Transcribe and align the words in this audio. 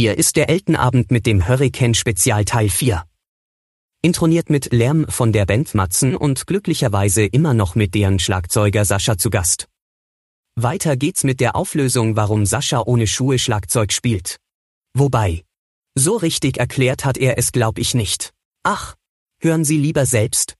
Hier 0.00 0.16
ist 0.16 0.36
der 0.36 0.48
Eltenabend 0.48 1.10
mit 1.10 1.26
dem 1.26 1.48
Hurricane 1.48 1.92
Spezial 1.92 2.44
Teil 2.44 2.68
4. 2.68 3.02
Introniert 4.00 4.48
mit 4.48 4.72
Lärm 4.72 5.06
von 5.08 5.32
der 5.32 5.44
Band 5.44 5.74
Matzen 5.74 6.14
und 6.14 6.46
glücklicherweise 6.46 7.24
immer 7.24 7.52
noch 7.52 7.74
mit 7.74 7.96
deren 7.96 8.20
Schlagzeuger 8.20 8.84
Sascha 8.84 9.18
zu 9.18 9.28
Gast. 9.28 9.66
Weiter 10.54 10.96
geht's 10.96 11.24
mit 11.24 11.40
der 11.40 11.56
Auflösung, 11.56 12.14
warum 12.14 12.46
Sascha 12.46 12.80
ohne 12.86 13.08
Schuhe 13.08 13.40
Schlagzeug 13.40 13.92
spielt. 13.92 14.36
Wobei, 14.94 15.42
so 15.96 16.16
richtig 16.16 16.58
erklärt 16.58 17.04
hat 17.04 17.18
er 17.18 17.36
es 17.36 17.50
glaub 17.50 17.76
ich 17.76 17.94
nicht. 17.94 18.32
Ach, 18.62 18.94
hören 19.40 19.64
Sie 19.64 19.78
lieber 19.78 20.06
selbst. 20.06 20.57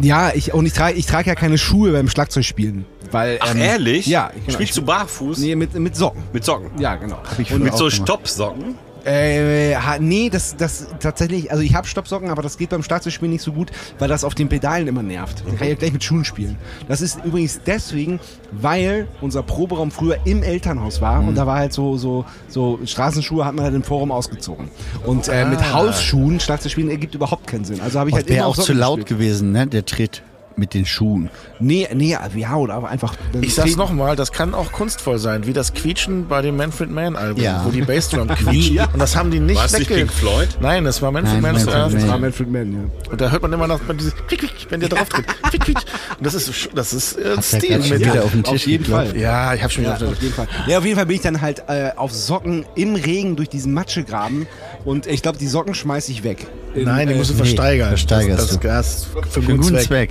Ja, 0.00 0.32
ich, 0.34 0.52
und 0.52 0.66
ich 0.66 0.72
trage 0.72 0.96
ich 0.96 1.06
trage 1.06 1.28
ja 1.28 1.34
keine 1.34 1.58
Schuhe 1.58 1.92
beim 1.92 2.08
Schlagzeugspielen. 2.08 2.84
Weil, 3.10 3.38
Ach, 3.40 3.54
ähm, 3.54 3.60
ehrlich? 3.60 4.06
Ja. 4.06 4.30
Genau. 4.34 4.50
Spielst 4.52 4.76
du 4.76 4.82
barfuß? 4.82 5.38
Nee, 5.38 5.56
mit, 5.56 5.74
mit 5.74 5.96
Socken. 5.96 6.22
Mit 6.32 6.44
Socken? 6.44 6.70
Ja, 6.78 6.96
genau. 6.96 7.18
Mit 7.58 7.76
so. 7.76 7.90
Stoppsocken? 7.90 8.76
Äh, 9.04 9.76
nee, 10.00 10.30
das, 10.30 10.56
das 10.56 10.86
tatsächlich, 11.00 11.50
also 11.50 11.62
ich 11.62 11.74
habe 11.74 11.86
Stoppsocken, 11.86 12.30
aber 12.30 12.42
das 12.42 12.56
geht 12.56 12.70
beim 12.70 12.82
Schlagzeugspielen 12.82 13.32
nicht 13.32 13.42
so 13.42 13.52
gut, 13.52 13.70
weil 13.98 14.08
das 14.08 14.24
auf 14.24 14.34
den 14.34 14.48
Pedalen 14.48 14.86
immer 14.88 15.02
nervt. 15.02 15.44
Dann 15.46 15.56
kann 15.56 15.66
ich 15.66 15.74
ja 15.74 15.78
gleich 15.78 15.92
mit 15.92 16.02
Schuhen 16.02 16.24
spielen. 16.24 16.56
Das 16.88 17.00
ist 17.00 17.22
übrigens 17.24 17.60
deswegen, 17.66 18.20
weil 18.50 19.08
unser 19.20 19.42
Proberaum 19.42 19.90
früher 19.90 20.18
im 20.24 20.42
Elternhaus 20.42 21.00
war 21.00 21.20
und 21.20 21.34
da 21.36 21.46
war 21.46 21.56
halt 21.58 21.72
so, 21.72 21.96
so, 21.96 22.24
so 22.48 22.78
Straßenschuhe 22.84 23.44
hat 23.44 23.54
man 23.54 23.64
halt 23.64 23.74
im 23.74 23.82
Forum 23.82 24.10
ausgezogen. 24.10 24.70
Und 25.04 25.28
äh, 25.28 25.44
mit 25.44 25.72
Hausschuhen 25.72 26.40
Schlagzeug 26.40 26.72
spielen 26.72 26.90
ergibt 26.90 27.14
überhaupt 27.14 27.46
keinen 27.46 27.64
Sinn. 27.64 27.80
Also 27.80 27.98
habe 27.98 28.10
ich 28.10 28.16
halt 28.16 28.28
immer 28.28 28.46
auch 28.46 28.56
zu 28.56 28.72
laut 28.72 29.00
gespielt. 29.00 29.18
gewesen, 29.18 29.52
ne? 29.52 29.66
Der 29.66 29.84
Tritt 29.84 30.22
mit 30.56 30.74
den 30.74 30.86
Schuhen. 30.86 31.30
Nee, 31.58 31.88
nee, 31.94 32.16
ja, 32.36 32.56
oder 32.56 32.74
aber 32.74 32.88
einfach. 32.88 33.14
Ich 33.40 33.54
sag's 33.54 33.76
nochmal, 33.76 34.16
das 34.16 34.30
kann 34.32 34.54
auch 34.54 34.70
kunstvoll 34.72 35.18
sein, 35.18 35.46
wie 35.46 35.52
das 35.52 35.72
Quietschen 35.74 36.28
bei 36.28 36.42
dem 36.42 36.56
Manfred 36.56 36.90
Mann 36.90 37.16
Album, 37.16 37.42
Ja. 37.42 37.62
wo 37.64 37.70
die 37.70 37.82
Bassdrum 37.82 38.28
quietscht. 38.36 38.70
Und 38.92 38.98
das 39.00 39.16
haben 39.16 39.30
die 39.30 39.40
nicht 39.40 39.56
War 39.56 39.64
es 39.66 39.78
nicht 39.78 39.90
wegge- 39.90 39.94
Pink 39.96 40.12
Floyd? 40.12 40.48
Nein, 40.60 40.84
das 40.84 41.02
war 41.02 41.10
Manfred 41.10 41.40
Mann. 41.40 41.54
Das 41.54 41.66
war 42.08 42.18
Manfred 42.18 42.50
Mann, 42.50 42.72
ja. 42.72 43.10
Und 43.10 43.20
da 43.20 43.30
hört 43.30 43.42
man 43.42 43.52
immer 43.52 43.66
noch 43.66 43.80
dieses 43.98 44.14
Quick, 44.28 44.40
Quick, 44.40 44.66
wenn 44.70 44.80
der 44.80 44.88
drauf 44.88 45.08
tritt. 45.08 45.26
Quick, 45.42 45.60
Quick. 45.64 45.78
Und 46.18 46.26
das 46.26 46.34
ist, 46.34 46.68
das 46.74 46.92
ist 46.92 47.18
äh, 47.18 47.40
Stil. 47.42 47.78
Mit 47.78 48.00
wieder 48.00 48.24
auf 48.24 48.30
den 48.32 48.44
auf 48.44 48.52
Tisch 48.52 48.66
jeden 48.66 48.84
geklopft. 48.84 49.08
Fall. 49.10 49.16
ja, 49.20 49.54
ich 49.54 49.62
hab 49.62 49.72
schon 49.72 49.84
Ja, 49.84 49.96
wieder 49.96 50.08
auf 50.10 50.22
jeden 50.22 50.34
Fall. 50.34 50.46
Ja, 50.66 50.78
auf 50.78 50.84
jeden 50.84 50.96
Fall 50.96 51.06
bin 51.06 51.16
ich 51.16 51.22
dann 51.22 51.40
halt 51.40 51.64
äh, 51.68 51.90
auf 51.96 52.12
Socken 52.12 52.64
im 52.74 52.94
Regen 52.94 53.36
durch 53.36 53.48
diesen 53.48 53.72
Matschegraben 53.74 54.46
und 54.84 55.06
ich 55.06 55.22
glaube, 55.22 55.38
die 55.38 55.46
Socken 55.46 55.74
schmeiß 55.74 56.08
ich 56.08 56.22
weg. 56.24 56.46
In, 56.74 56.84
Nein, 56.84 57.08
die 57.08 57.14
äh, 57.14 57.16
musst 57.16 57.30
du 57.30 57.34
versteigern. 57.34 57.88
versteigerst 57.88 58.40
das, 58.40 58.48
das, 58.48 58.60
du. 58.60 58.66
das 58.68 59.04
für 59.04 59.22
Für 59.22 59.40
einen 59.40 59.46
guten 59.58 59.60
guten 59.62 59.74
Zweck. 59.78 60.10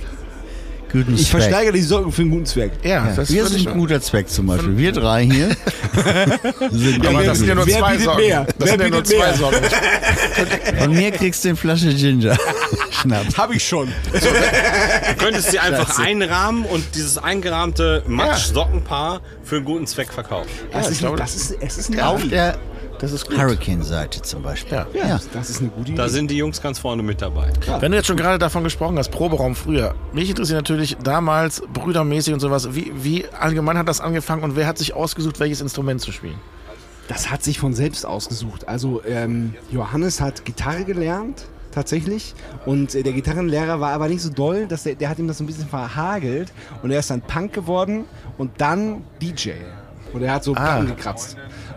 Guten 0.94 1.14
Ich 1.14 1.22
Zweck. 1.28 1.42
versteigere 1.42 1.72
die 1.72 1.82
Socken 1.82 2.12
für 2.12 2.22
einen 2.22 2.30
guten 2.30 2.46
Zweck. 2.46 2.70
Ja, 2.84 2.88
Ja, 3.08 3.12
das 3.16 3.28
wir 3.30 3.44
sind 3.46 3.66
ein 3.68 3.74
guter 3.76 4.00
Zweck 4.00 4.28
zum 4.28 4.46
Beispiel. 4.46 4.76
Wir 4.78 4.92
drei 4.92 5.24
hier 5.24 5.48
sind 6.70 7.06
Aber 7.06 7.18
wer- 7.18 7.26
das 7.26 7.38
sind 7.38 7.48
ja 7.48 7.54
nur 7.56 7.66
wer 7.66 7.78
zwei 7.78 7.90
bietet 7.92 8.04
Socken. 8.04 8.24
mehr? 8.24 8.44
Das 8.44 8.54
Wer 8.58 8.66
sind 8.68 8.80
ja 8.80 8.88
nur 8.88 9.02
bietet 9.02 9.18
zwei 9.18 9.26
mehr? 9.26 9.34
Socken. 9.36 10.78
Von 10.78 10.92
mir 10.94 11.10
kriegst 11.10 11.44
du 11.44 11.48
eine 11.48 11.56
Flasche 11.56 11.92
Ginger. 11.94 12.36
Schnaps. 12.90 13.36
Habe 13.36 13.56
ich 13.56 13.66
schon. 13.66 13.88
Du 14.12 15.24
könntest 15.24 15.50
sie 15.50 15.58
einfach 15.58 15.98
einrahmen 15.98 16.64
und 16.64 16.84
dieses 16.94 17.18
eingerahmte 17.18 18.04
Matsch-Sockenpaar 18.06 19.20
für 19.42 19.56
einen 19.56 19.64
guten 19.64 19.86
Zweck 19.88 20.12
verkaufen. 20.12 20.48
Das, 20.72 20.86
ich 20.86 20.92
ist, 20.92 20.98
glaube- 21.00 21.16
das 21.18 21.34
ist, 21.34 21.56
es 21.60 21.76
ist 21.78 21.90
eine 21.92 22.06
Auf 22.06 22.22
der 22.28 22.56
Das 22.98 23.12
ist 23.12 23.26
gut. 23.28 23.36
Hurricane-Seite 23.38 24.22
zum 24.22 24.42
Beispiel. 24.42 24.72
Ja. 24.78 24.86
Ja, 24.94 25.06
Ja. 25.08 25.20
das 25.32 25.50
ist 25.50 25.60
eine 25.60 25.70
gute 25.70 25.88
Idee. 25.92 25.96
Da 25.96 26.08
sind 26.08 26.30
die 26.30 26.36
Jungs 26.36 26.60
ganz 26.62 26.78
vorne 26.78 27.02
mit 27.02 27.20
dabei. 27.20 27.52
Wenn 27.80 27.90
du 27.92 27.96
jetzt 27.98 28.06
schon 28.06 28.16
gerade 28.16 28.38
davon 28.38 28.64
gesprochen 28.64 28.98
hast, 28.98 29.10
Proberaum 29.10 29.54
früher. 29.54 29.94
Mich 30.12 30.30
interessiert 30.30 30.58
natürlich 30.58 30.96
damals, 31.02 31.62
brüdermäßig 31.72 32.32
und 32.34 32.40
sowas, 32.40 32.74
wie, 32.74 32.92
wie 32.94 33.26
allgemein 33.38 33.76
hat 33.78 33.88
das 33.88 34.00
angefangen 34.00 34.42
und 34.44 34.56
wer 34.56 34.66
hat 34.66 34.78
sich 34.78 34.94
ausgesucht, 34.94 35.40
welches 35.40 35.60
Instrument 35.60 36.00
zu 36.00 36.12
spielen? 36.12 36.36
Das 37.08 37.30
hat 37.30 37.42
sich 37.42 37.58
von 37.58 37.74
selbst 37.74 38.06
ausgesucht. 38.06 38.66
Also 38.68 39.02
ähm, 39.04 39.54
Johannes 39.70 40.20
hat 40.22 40.44
Gitarre 40.46 40.84
gelernt, 40.84 41.44
tatsächlich. 41.72 42.34
Und 42.64 42.94
äh, 42.94 43.02
der 43.02 43.12
Gitarrenlehrer 43.12 43.78
war 43.80 43.92
aber 43.92 44.08
nicht 44.08 44.22
so 44.22 44.30
doll, 44.30 44.66
dass 44.66 44.84
der, 44.84 44.94
der 44.94 45.10
hat 45.10 45.18
ihm 45.18 45.28
das 45.28 45.36
so 45.38 45.44
ein 45.44 45.46
bisschen 45.46 45.68
verhagelt. 45.68 46.52
Und 46.82 46.90
er 46.92 47.00
ist 47.00 47.10
dann 47.10 47.20
Punk 47.20 47.52
geworden 47.52 48.04
und 48.38 48.52
dann 48.58 49.02
DJ. 49.20 49.50
Und 50.14 50.22
er 50.22 50.32
hat 50.34 50.44
so 50.44 50.52
Ah. 50.54 50.60
Platten 50.60 50.86
gekratzt. 50.86 51.36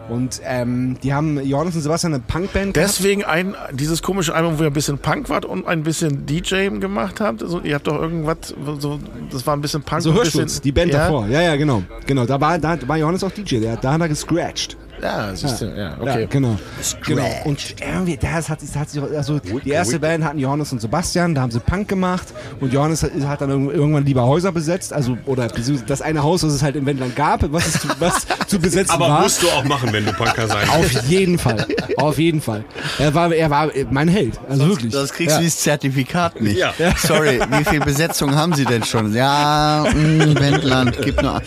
Und 0.09 0.41
ähm, 0.45 0.97
die 1.03 1.13
haben 1.13 1.43
Johannes 1.45 1.75
und 1.75 1.81
Sebastian 1.81 2.13
eine 2.13 2.23
Punkband. 2.25 2.75
Deswegen 2.75 3.23
ein, 3.25 3.55
dieses 3.73 4.01
komische 4.01 4.33
Album, 4.33 4.57
wo 4.57 4.63
ihr 4.63 4.69
ein 4.69 4.73
bisschen 4.73 4.97
Punk 4.97 5.29
wart 5.29 5.45
und 5.45 5.67
ein 5.67 5.83
bisschen 5.83 6.25
DJ 6.25 6.69
gemacht 6.79 7.19
habt. 7.19 7.43
Also, 7.43 7.59
ihr 7.59 7.75
habt 7.75 7.87
doch 7.87 8.01
irgendwas, 8.01 8.55
so, 8.79 8.99
das 9.31 9.45
war 9.45 9.55
ein 9.55 9.61
bisschen 9.61 9.83
Punk. 9.83 10.01
So 10.01 10.13
Hörschutz, 10.13 10.61
die 10.61 10.71
Band 10.71 10.93
ja? 10.93 10.99
davor. 10.99 11.27
Ja, 11.27 11.41
ja, 11.41 11.55
genau. 11.55 11.83
Genau, 12.05 12.25
da 12.25 12.39
war, 12.39 12.57
da 12.57 12.77
war 12.87 12.97
Johannes 12.97 13.23
auch 13.23 13.31
DJ. 13.31 13.59
Der, 13.59 13.75
da 13.75 13.93
hat 13.93 14.01
er 14.01 14.09
gescratcht. 14.09 14.77
Ja, 15.01 15.35
siehst 15.35 15.61
du, 15.61 15.65
ja, 15.77 15.95
okay. 15.99 16.21
Ja, 16.21 16.27
genau. 16.27 16.57
genau. 17.05 17.25
Und 17.45 17.75
irgendwie, 17.79 18.17
das 18.17 18.49
hat, 18.49 18.61
das 18.61 18.75
hat 18.75 18.89
sich, 18.89 19.01
also 19.01 19.39
die 19.39 19.69
erste 19.69 19.99
Band 19.99 20.23
hatten 20.23 20.39
Johannes 20.39 20.71
und 20.71 20.81
Sebastian, 20.81 21.35
da 21.35 21.41
haben 21.41 21.51
sie 21.51 21.59
Punk 21.59 21.87
gemacht 21.87 22.27
und 22.59 22.73
Johannes 22.73 23.03
hat, 23.03 23.11
hat 23.27 23.41
dann 23.41 23.49
irgend- 23.51 23.73
irgendwann 23.73 24.05
lieber 24.05 24.25
Häuser 24.25 24.51
besetzt, 24.51 24.93
also 24.93 25.17
oder 25.25 25.47
das 25.47 26.01
eine 26.01 26.23
Haus, 26.23 26.41
das 26.41 26.53
es 26.53 26.63
halt 26.63 26.75
in 26.75 26.85
Wendland 26.85 27.15
gab, 27.15 27.51
was 27.53 27.67
es 27.67 27.81
zu, 27.81 27.87
was 27.99 28.25
zu 28.47 28.59
besetzen 28.59 28.91
Aber 28.95 29.07
war. 29.09 29.21
musst 29.21 29.43
du 29.43 29.49
auch 29.49 29.63
machen, 29.65 29.93
wenn 29.93 30.05
du 30.05 30.13
Punker 30.13 30.47
sein 30.47 30.67
auf 30.69 30.89
jeden 31.07 31.37
Fall, 31.37 31.65
auf 31.97 32.17
jeden 32.17 32.41
Fall. 32.41 32.63
Er 32.97 33.13
war, 33.13 33.31
er 33.33 33.49
war 33.49 33.69
mein 33.91 34.07
Held, 34.07 34.39
also 34.49 34.67
wirklich. 34.67 34.91
Das 34.93 35.13
kriegst 35.13 35.31
ja. 35.35 35.37
du 35.37 35.43
dieses 35.43 35.59
Zertifikat 35.59 36.41
nicht. 36.41 36.57
Ja. 36.57 36.73
Sorry, 36.97 37.39
wie 37.51 37.65
viel 37.65 37.79
Besetzung 37.81 38.35
haben 38.35 38.53
Sie 38.53 38.65
denn 38.65 38.83
schon? 38.83 39.13
Ja, 39.13 39.85
mh, 39.93 40.39
Wendland, 40.39 40.97
gib 41.03 41.21
nur. 41.21 41.41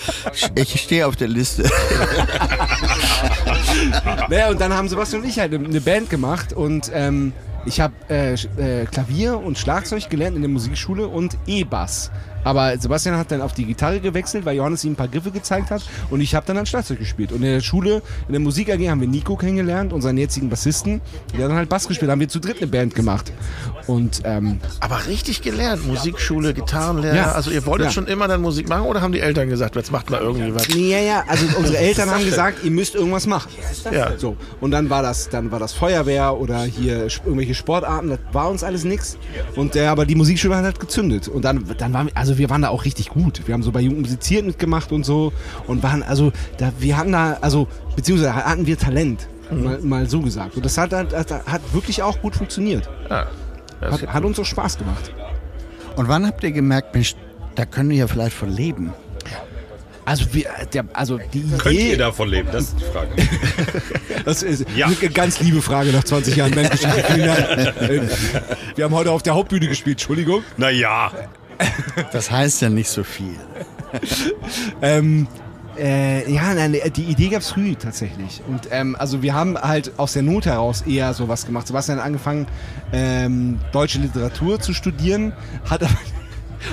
Ich 0.54 0.80
stehe 0.80 1.06
auf 1.06 1.16
der 1.16 1.28
Liste. 1.28 1.64
Naja, 4.28 4.50
und 4.50 4.60
dann 4.60 4.72
haben 4.72 4.88
Sebastian 4.88 5.22
und 5.22 5.28
ich 5.28 5.38
halt 5.38 5.54
eine 5.54 5.80
Band 5.80 6.10
gemacht 6.10 6.52
und 6.52 6.90
ähm, 6.94 7.32
ich 7.66 7.80
habe 7.80 7.94
äh, 8.08 8.32
äh, 8.32 8.86
Klavier 8.86 9.38
und 9.38 9.58
Schlagzeug 9.58 10.08
gelernt 10.08 10.36
in 10.36 10.42
der 10.42 10.50
Musikschule 10.50 11.08
und 11.08 11.36
E-Bass. 11.46 12.10
Aber 12.44 12.76
Sebastian 12.78 13.16
hat 13.16 13.30
dann 13.30 13.42
auf 13.42 13.52
die 13.52 13.64
Gitarre 13.64 14.00
gewechselt, 14.00 14.44
weil 14.44 14.56
Johannes 14.56 14.84
ihm 14.84 14.92
ein 14.92 14.96
paar 14.96 15.08
Griffe 15.08 15.30
gezeigt 15.30 15.70
hat 15.70 15.82
und 16.10 16.20
ich 16.20 16.34
habe 16.34 16.46
dann 16.46 16.56
an 16.58 16.66
Schlagzeug 16.66 16.98
gespielt. 16.98 17.32
Und 17.32 17.38
in 17.38 17.52
der 17.52 17.60
Schule, 17.60 18.02
in 18.26 18.32
der 18.32 18.40
Musik 18.40 18.70
AG 18.70 18.80
haben 18.88 19.00
wir 19.00 19.08
Nico 19.08 19.36
kennengelernt, 19.36 19.92
unseren 19.92 20.16
jetzigen 20.16 20.48
Bassisten, 20.48 21.00
der 21.32 21.44
hat 21.44 21.50
dann 21.50 21.56
halt 21.58 21.68
Bass 21.68 21.86
gespielt, 21.88 22.08
Da 22.08 22.12
haben 22.12 22.20
wir 22.20 22.28
zu 22.28 22.38
dritt 22.40 22.58
eine 22.58 22.66
Band 22.66 22.94
gemacht. 22.94 23.32
Und 23.86 24.22
ähm, 24.24 24.58
Aber 24.80 25.06
richtig 25.06 25.42
gelernt, 25.42 25.86
Musikschule, 25.86 26.54
Gitarrenlehrer. 26.54 27.14
Ja. 27.14 27.32
Also 27.32 27.50
ihr 27.50 27.64
wolltet 27.66 27.86
Ja. 27.88 27.92
schon 27.92 28.06
immer 28.06 28.28
dann 28.28 28.40
Musik 28.42 28.68
machen 28.68 28.86
oder 28.86 29.00
haben 29.00 29.12
die 29.12 29.20
Eltern 29.20 29.48
gesagt, 29.48 29.76
jetzt 29.76 29.90
macht 29.92 30.10
mal 30.10 30.20
irgendwie 30.20 30.54
was? 30.54 30.68
Ja, 30.68 30.98
ja, 30.98 31.24
also 31.26 31.44
unsere 31.58 31.78
Eltern 31.78 32.10
haben 32.10 32.24
gesagt, 32.24 32.64
ihr 32.64 32.70
müsst 32.70 32.94
irgendwas 32.94 33.26
machen. 33.26 33.50
Ja. 33.92 34.16
So. 34.18 34.36
Und 34.60 34.70
dann 34.70 34.90
war 34.90 35.02
das, 35.02 35.28
dann 35.28 35.50
war 35.50 35.58
das 35.58 35.72
Feuerwehr 35.72 36.36
oder 36.36 36.62
hier 36.62 37.06
irgendwelche 37.24 37.54
Sportarten, 37.54 38.10
das 38.10 38.18
war 38.32 38.48
uns 38.50 38.62
alles 38.62 38.84
nix. 38.84 39.16
Und 39.56 39.74
der, 39.74 39.90
aber 39.90 40.06
die 40.06 40.14
Musikschule 40.14 40.56
hat 40.56 40.64
halt 40.64 40.80
gezündet. 40.80 41.28
Und 41.28 41.44
dann, 41.44 41.64
dann 41.78 41.92
waren 41.92 42.06
wir, 42.06 42.16
also 42.16 42.29
wir 42.38 42.50
waren 42.50 42.62
da 42.62 42.68
auch 42.68 42.84
richtig 42.84 43.08
gut. 43.10 43.42
Wir 43.46 43.54
haben 43.54 43.62
so 43.62 43.72
bei 43.72 43.80
Jugend 43.80 44.00
musiziert 44.02 44.44
mitgemacht 44.44 44.92
und 44.92 45.04
so 45.04 45.32
und 45.66 45.82
waren, 45.82 46.02
also, 46.02 46.32
da, 46.58 46.72
wir 46.78 46.96
hatten 46.96 47.12
da, 47.12 47.38
also, 47.41 47.68
beziehungsweise 47.96 48.34
hatten 48.34 48.66
wir 48.66 48.78
Talent. 48.78 49.28
Mal, 49.50 49.78
mal 49.80 50.08
so 50.08 50.20
gesagt. 50.20 50.54
Und 50.56 50.64
das 50.64 50.78
hat, 50.78 50.92
hat, 50.92 51.12
hat, 51.12 51.60
wirklich 51.72 52.02
auch 52.02 52.20
gut 52.20 52.36
funktioniert. 52.36 52.88
Ja. 53.09 53.27
Das 53.80 54.03
Hat, 54.03 54.12
hat 54.15 54.24
uns 54.24 54.38
auch 54.38 54.44
Spaß 54.44 54.78
gemacht. 54.78 55.12
Und 55.97 56.06
wann 56.09 56.24
habt 56.27 56.44
ihr 56.44 56.53
gemerkt, 56.53 56.94
Mensch, 56.94 57.16
da 57.56 57.65
können 57.65 57.91
wir 57.91 57.97
ja 57.97 58.06
vielleicht 58.06 58.36
von 58.36 58.48
leben? 58.48 58.92
Also, 60.04 60.32
wir, 60.32 60.47
der, 60.72 60.84
also 60.92 61.18
die 61.32 61.41
Idee. 61.41 61.56
Könnt 61.59 61.78
ihr 61.78 61.98
davon 61.98 62.28
leben? 62.28 62.48
Das 62.53 62.65
ist 62.65 62.77
die 62.80 62.84
Frage. 62.84 63.10
Das 64.24 64.42
ist 64.42 64.66
Ja. 64.77 64.86
eine 64.86 65.10
ganz 65.10 65.41
liebe 65.41 65.62
Frage 65.62 65.92
nach 65.92 66.04
20 66.04 66.36
Jahren 66.36 66.53
Bandgeschichte. 66.54 67.03
Vielen 67.12 67.27
Dank. 67.27 67.48
Äh, 67.80 68.03
Wir 68.77 68.84
haben 68.84 68.94
heute 68.94 69.10
auf 69.12 69.22
der 69.22 69.34
Hauptbühne 69.34 69.66
gespielt, 69.66 69.94
Entschuldigung. 69.94 70.42
Naja, 70.59 71.10
Das 72.12 72.30
heißt 72.30 72.62
ja 72.62 72.71
nicht 72.71 72.89
so 72.89 73.04
viel. 73.04 73.36
Ähm, 74.83 75.27
äh, 75.78 76.30
ja, 76.33 76.54
nein, 76.54 76.77
die 76.95 77.04
Idee 77.04 77.28
gab 77.28 77.41
es 77.41 77.51
früh 77.51 77.74
tatsächlich. 77.74 78.42
Und 78.47 78.68
ähm, 78.71 78.97
also 78.98 79.22
wir 79.22 79.34
haben 79.34 79.59
halt 79.59 79.92
aus 79.98 80.12
der 80.12 80.22
Not 80.22 80.47
heraus 80.47 80.83
eher 80.83 81.12
sowas 81.15 81.47
gemacht. 81.47 81.66
Sebastian 81.66 81.98
hat 81.98 82.04
angefangen, 82.04 82.47
ähm, 82.92 83.59
deutsche 83.72 83.98
Literatur 83.98 84.60
zu 84.60 84.74
studieren, 84.74 85.33
hat 85.68 85.83
aber 85.83 85.92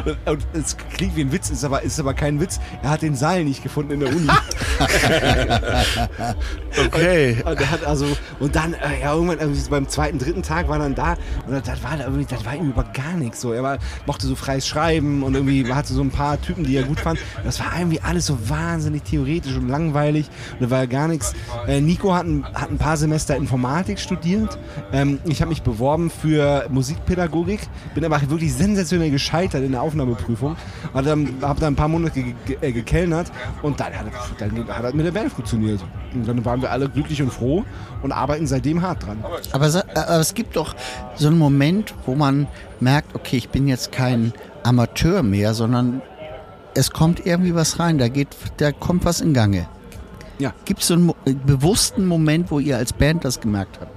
und- 0.06 0.18
und 0.26 0.46
es 0.54 0.78
klingt 0.78 1.16
wie 1.16 1.22
ein 1.22 1.32
Witz, 1.32 1.50
ist 1.50 1.64
aber, 1.64 1.84
ist 1.84 2.00
aber 2.00 2.14
kein 2.14 2.40
Witz. 2.40 2.60
Er 2.84 2.90
hat 2.90 3.02
den 3.02 3.16
Saal 3.16 3.44
nicht 3.44 3.64
gefunden 3.64 3.94
in 3.94 4.00
der 4.02 4.10
Uni. 4.10 4.28
Okay. 6.86 7.38
Und 7.44 7.60
er 7.60 7.72
hat 7.72 7.84
also, 7.84 8.06
und 8.40 8.56
dann, 8.56 8.74
äh, 8.74 9.02
ja, 9.02 9.14
irgendwann, 9.14 9.40
irgendwie 9.40 9.70
beim 9.70 9.88
zweiten, 9.88 10.20
dritten 10.20 10.44
Tag 10.44 10.68
war 10.70 10.78
er 10.78 10.84
dann 10.84 10.96
da 10.96 11.16
und 11.48 11.68
das, 11.68 11.84
war, 11.84 12.00
irgendwie, 12.00 12.26
das 12.26 12.46
war 12.46 12.56
ihm 12.56 12.70
über 12.70 12.84
gar 12.84 13.14
nichts 13.14 13.42
so. 13.42 13.52
Er 13.54 13.64
war, 13.64 13.78
mochte 14.06 14.28
so 14.28 14.36
freies 14.36 14.68
Schreiben 14.68 15.24
und 15.24 15.34
irgendwie 15.34 15.72
hatte 15.74 15.94
so 15.94 16.02
ein 16.02 16.12
paar 16.12 16.40
Typen, 16.42 16.64
die 16.64 16.76
er 16.76 16.84
gut 16.84 17.00
fand. 17.00 17.20
Das 17.44 17.60
war 17.60 17.68
irgendwie 17.78 18.02
alles 18.02 18.28
so 18.28 18.38
wahnsinnig 18.50 19.04
theoretisch 19.04 19.56
und 19.56 19.70
langweilig 19.70 20.30
und 20.54 20.64
da 20.64 20.70
war 20.70 20.86
gar 20.88 21.08
nichts. 21.08 21.34
Äh, 21.68 21.82
Nico 21.82 22.14
hat 22.14 22.26
ein, 22.26 22.46
hat 22.54 22.70
ein 22.70 22.78
paar 22.78 22.98
Semester 22.98 23.36
Informatik 23.36 24.00
studiert. 24.00 24.58
Ähm, 24.92 25.20
ich 25.26 25.42
habe 25.42 25.50
mich 25.50 25.64
beworben 25.64 26.10
für 26.10 26.68
Musikpädagogik, 26.70 27.62
bin 27.96 28.06
aber 28.06 28.22
wirklich 28.30 28.54
sensationell 28.54 29.12
gescheitert 29.12 29.64
in 29.64 29.76
eine 29.78 29.86
Aufnahmeprüfung. 29.88 30.56
Hab 30.94 31.06
dann, 31.06 31.36
hab 31.42 31.60
dann 31.60 31.74
ein 31.74 31.76
paar 31.76 31.88
Monate 31.88 32.22
ge 32.22 32.34
ge 32.46 32.58
äh, 32.62 32.72
gekellnert 32.72 33.32
und 33.62 33.80
dann 33.80 33.94
hat, 33.98 34.06
dann 34.40 34.68
hat 34.70 34.84
das 34.84 34.94
mit 34.94 35.06
der 35.06 35.12
Band 35.12 35.32
funktioniert. 35.32 35.80
Und 36.14 36.28
dann 36.28 36.44
waren 36.46 36.62
wir 36.62 36.72
alle 36.72 36.90
glücklich 36.90 37.22
und 37.22 37.32
froh 37.32 37.64
und 38.02 38.12
arbeiten 38.12 38.48
seitdem 38.48 38.82
hart 38.82 39.06
dran. 39.06 39.24
Aber, 39.52 39.70
sa- 39.70 39.84
aber 39.94 40.20
es 40.20 40.34
gibt 40.34 40.56
doch 40.56 40.76
so 41.16 41.28
einen 41.28 41.38
Moment, 41.38 41.94
wo 42.06 42.16
man 42.16 42.48
merkt, 42.80 43.16
okay, 43.16 43.38
ich 43.38 43.50
bin 43.50 43.68
jetzt 43.68 43.92
kein 43.92 44.34
Amateur 44.64 45.24
mehr, 45.24 45.54
sondern 45.54 46.02
es 46.74 46.92
kommt 46.92 47.26
irgendwie 47.26 47.56
was 47.56 47.80
rein, 47.80 47.98
da 47.98 48.08
geht, 48.08 48.30
da 48.58 48.72
kommt 48.72 49.06
was 49.06 49.22
in 49.22 49.34
Gange. 49.34 49.68
Ja. 50.40 50.54
Gibt 50.66 50.82
es 50.82 50.88
so 50.88 50.94
einen 50.94 51.10
äh, 51.26 51.34
bewussten 51.34 52.06
Moment, 52.06 52.52
wo 52.52 52.60
ihr 52.60 52.78
als 52.78 52.94
Band 52.94 53.26
das 53.26 53.40
gemerkt 53.40 53.80
habt? 53.82 53.92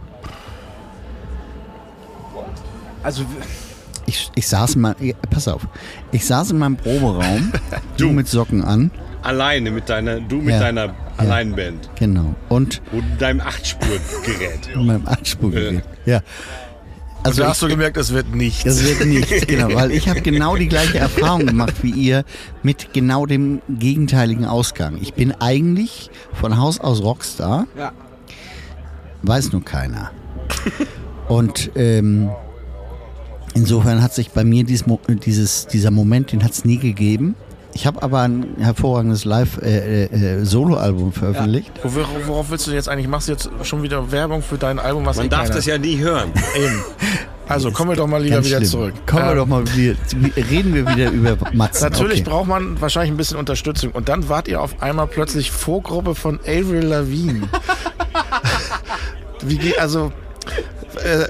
Also 3.03 3.25
Ich, 4.11 4.29
ich 4.35 4.49
saß 4.49 4.75
in 4.75 4.81
meinem, 4.81 5.15
pass 5.31 5.47
auf, 5.47 5.69
ich 6.11 6.27
saß 6.27 6.51
in 6.51 6.59
meinem 6.59 6.77
Proberaum, 6.77 7.53
du 7.97 8.11
mit 8.11 8.27
Socken 8.27 8.65
an, 8.65 8.91
Alleine 9.23 9.71
mit 9.71 9.89
deiner, 9.89 10.19
du 10.19 10.37
mit 10.39 10.55
Ja. 10.55 10.59
deiner 10.61 10.95
Alleinband. 11.17 11.91
genau, 11.95 12.35
und 12.49 12.83
Und 12.91 13.05
deinem 13.21 13.41
Achtspurgerät. 13.41 14.69
in 14.75 14.87
meinem 14.87 15.07
Anspruchgerät. 15.07 15.85
Ja. 16.07 16.23
Also 17.23 17.45
hast 17.47 17.61
du 17.63 17.69
gemerkt, 17.69 17.99
es 17.99 18.13
wird 18.13 18.35
nichts. 18.35 18.65
Das 18.65 18.83
wird 18.83 19.05
nichts, 19.07 19.47
genau, 19.47 19.73
weil 19.75 19.93
ich 19.93 20.09
habe 20.09 20.23
genau 20.23 20.57
die 20.57 20.67
gleiche 20.69 20.99
Erfahrung 20.99 21.47
gemacht 21.47 21.75
wie 21.83 21.91
ihr 21.91 22.25
mit 22.65 22.93
genau 22.95 23.27
dem 23.27 23.61
gegenteiligen 23.69 24.45
Ausgang. 24.47 24.99
Ich 25.01 25.15
bin 25.15 25.33
eigentlich 25.39 26.11
von 26.33 26.57
Haus 26.57 26.81
aus 26.81 27.01
Rockstar, 27.03 27.67
ja. 27.79 27.93
weiß 29.23 29.53
nur 29.53 29.63
keiner. 29.65 30.11
Und 31.29 31.71
ähm, 31.77 32.31
insofern 33.61 34.03
hat 34.03 34.15
sich 34.15 34.31
bei 34.31 34.43
mir 34.45 34.65
dies, 34.65 34.85
dieses, 35.25 35.67
dieser 35.67 35.91
Moment, 35.91 36.33
den 36.33 36.43
hat 36.43 36.53
es 36.53 36.65
nie 36.65 36.79
gegeben. 36.79 37.35
Ich 37.73 37.87
habe 37.87 38.03
aber 38.03 38.23
ein 38.23 38.57
hervorragendes 38.59 39.25
Live-Solo-Album 39.25 41.13
veröffentlicht. 41.13 41.71
Worauf, 41.83 42.09
worauf 42.27 42.51
willst 42.51 42.67
du 42.67 42.73
jetzt 42.73 42.89
eigentlich? 42.89 43.07
Machst 43.07 43.29
du 43.29 43.33
jetzt 43.33 43.49
schon 43.63 43.83
wieder 43.83 44.11
Werbung 44.11 44.43
für 44.43 44.59
dein 44.59 44.79
Album, 44.81 45.07
was 45.07 45.19
Man 45.19 45.27
eh 45.27 45.29
darf 45.29 45.43
keiner- 45.43 45.55
das 45.55 45.67
ja 45.67 45.79
nie 45.79 45.99
hören. 45.99 46.33
Eben. 46.57 46.83
Also 47.49 47.71
kommen 47.73 47.91
wir 47.91 47.97
doch 47.97 48.07
mal 48.07 48.23
wieder 48.25 48.43
schlimm. 48.43 48.65
zurück. 48.65 48.95
Kommen 49.07 49.25
wir 49.25 49.31
Ähm, 49.33 49.39
doch 49.39 49.47
mal 49.47 49.65
wieder, 49.77 49.95
reden 50.51 50.75
wir 50.75 50.89
wieder 50.89 51.11
über 51.11 51.37
Matzen. 51.53 51.83
Natürlich 51.91 52.21
okay. 52.23 52.31
braucht 52.31 52.47
man 52.49 52.81
wahrscheinlich 52.81 53.11
ein 53.13 53.17
bisschen 53.17 53.37
Unterstützung. 53.39 53.91
Und 53.93 54.09
dann 54.09 54.29
wart 54.29 54.49
ihr 54.49 54.61
auf 54.63 54.81
einmal 54.83 55.07
plötzlich 55.09 55.51
Vorgruppe 55.51 56.15
von 56.15 56.39
Avril 56.41 56.85
Lavigne. 56.87 57.43
Wie 59.43 59.59
geht, 59.59 59.79
also, 59.81 60.13
äh, 61.05 61.25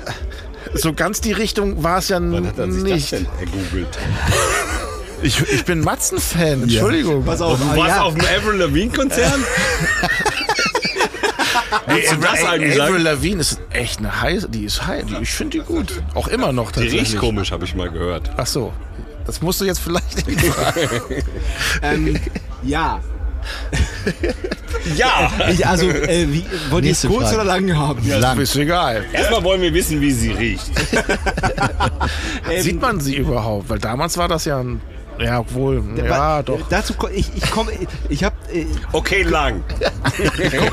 so 0.75 0.93
ganz 0.93 1.21
die 1.21 1.33
Richtung 1.33 1.83
war 1.83 1.99
es 1.99 2.09
ja 2.09 2.17
Wann 2.21 2.47
hat 2.47 2.59
er 2.59 2.71
sich 2.71 2.83
das 2.83 2.93
nicht. 2.93 3.13
denn 3.13 3.27
ergoogelt? 3.39 3.99
Ich, 5.23 5.39
ich 5.53 5.67
bin 5.67 5.81
Matzen-Fan, 5.83 6.63
Entschuldigung. 6.63 7.23
Pass 7.27 7.43
auf, 7.43 7.59
Du 7.61 7.67
warst 7.77 7.95
ja. 7.97 8.01
auf 8.05 8.15
dem 8.15 8.25
Avril 8.25 8.55
Lavigne-Konzert? 8.59 9.39
Hättest 11.85 12.13
du 12.13 12.17
das 12.17 12.43
eigentlich 12.43 12.81
Avril 12.81 12.93
sagen? 12.95 13.03
Lavigne 13.05 13.41
ist 13.43 13.61
echt 13.69 13.99
eine 13.99 14.19
heiße, 14.23 14.49
die 14.49 14.65
ist 14.65 14.87
heiß, 14.87 15.05
die, 15.05 15.17
ich 15.23 15.31
finde 15.31 15.59
die 15.59 15.65
gut. 15.65 16.03
Auch 16.15 16.27
immer 16.29 16.53
noch 16.55 16.73
Die 16.73 16.81
tatsächlich. 16.81 17.03
riecht 17.11 17.19
komisch, 17.19 17.53
habe 17.53 17.67
ich 17.67 17.75
mal 17.75 17.91
gehört. 17.91 18.31
Ach 18.39 18.47
so, 18.47 18.73
das 19.27 19.43
musst 19.43 19.61
du 19.61 19.67
jetzt 19.67 19.81
vielleicht 19.81 20.27
nicht 20.27 20.41
fragen. 20.47 20.89
Ähm, 21.83 22.17
ja. 22.63 23.01
Ja! 24.97 25.31
Ich, 25.51 25.67
also, 25.67 25.89
äh, 25.89 26.27
wie, 26.33 26.45
wollt 26.71 26.85
ihr 26.85 26.93
es 26.93 27.03
kurz 27.03 27.31
Frage. 27.31 27.37
oder 27.37 27.45
lang 27.45 27.77
haben? 27.77 28.01
Das 28.09 28.39
ist 28.39 28.57
egal. 28.57 29.05
Erstmal 29.13 29.43
wollen 29.43 29.63
wir 29.63 29.75
wissen, 29.75 30.01
wie 30.01 30.13
sie 30.13 30.31
riecht. 30.31 30.71
Sieht 32.61 32.81
man 32.81 33.01
sie 33.01 33.17
überhaupt? 33.17 33.69
Weil 33.69 33.79
damals 33.79 34.17
war 34.17 34.29
das 34.29 34.45
ja 34.45 34.61
ein, 34.61 34.81
ja 35.21 35.45
wohl, 35.55 35.83
ja 35.97 36.09
Wa- 36.11 36.43
doch. 36.43 36.69
Dazu 36.69 36.95
ko- 36.95 37.09
ich 37.13 37.31
ich 37.37 37.51
komme 37.51 37.71
ich 38.09 38.25
habe 38.25 38.35
äh, 38.53 38.67
Okay, 38.93 39.23
lang. 39.23 39.63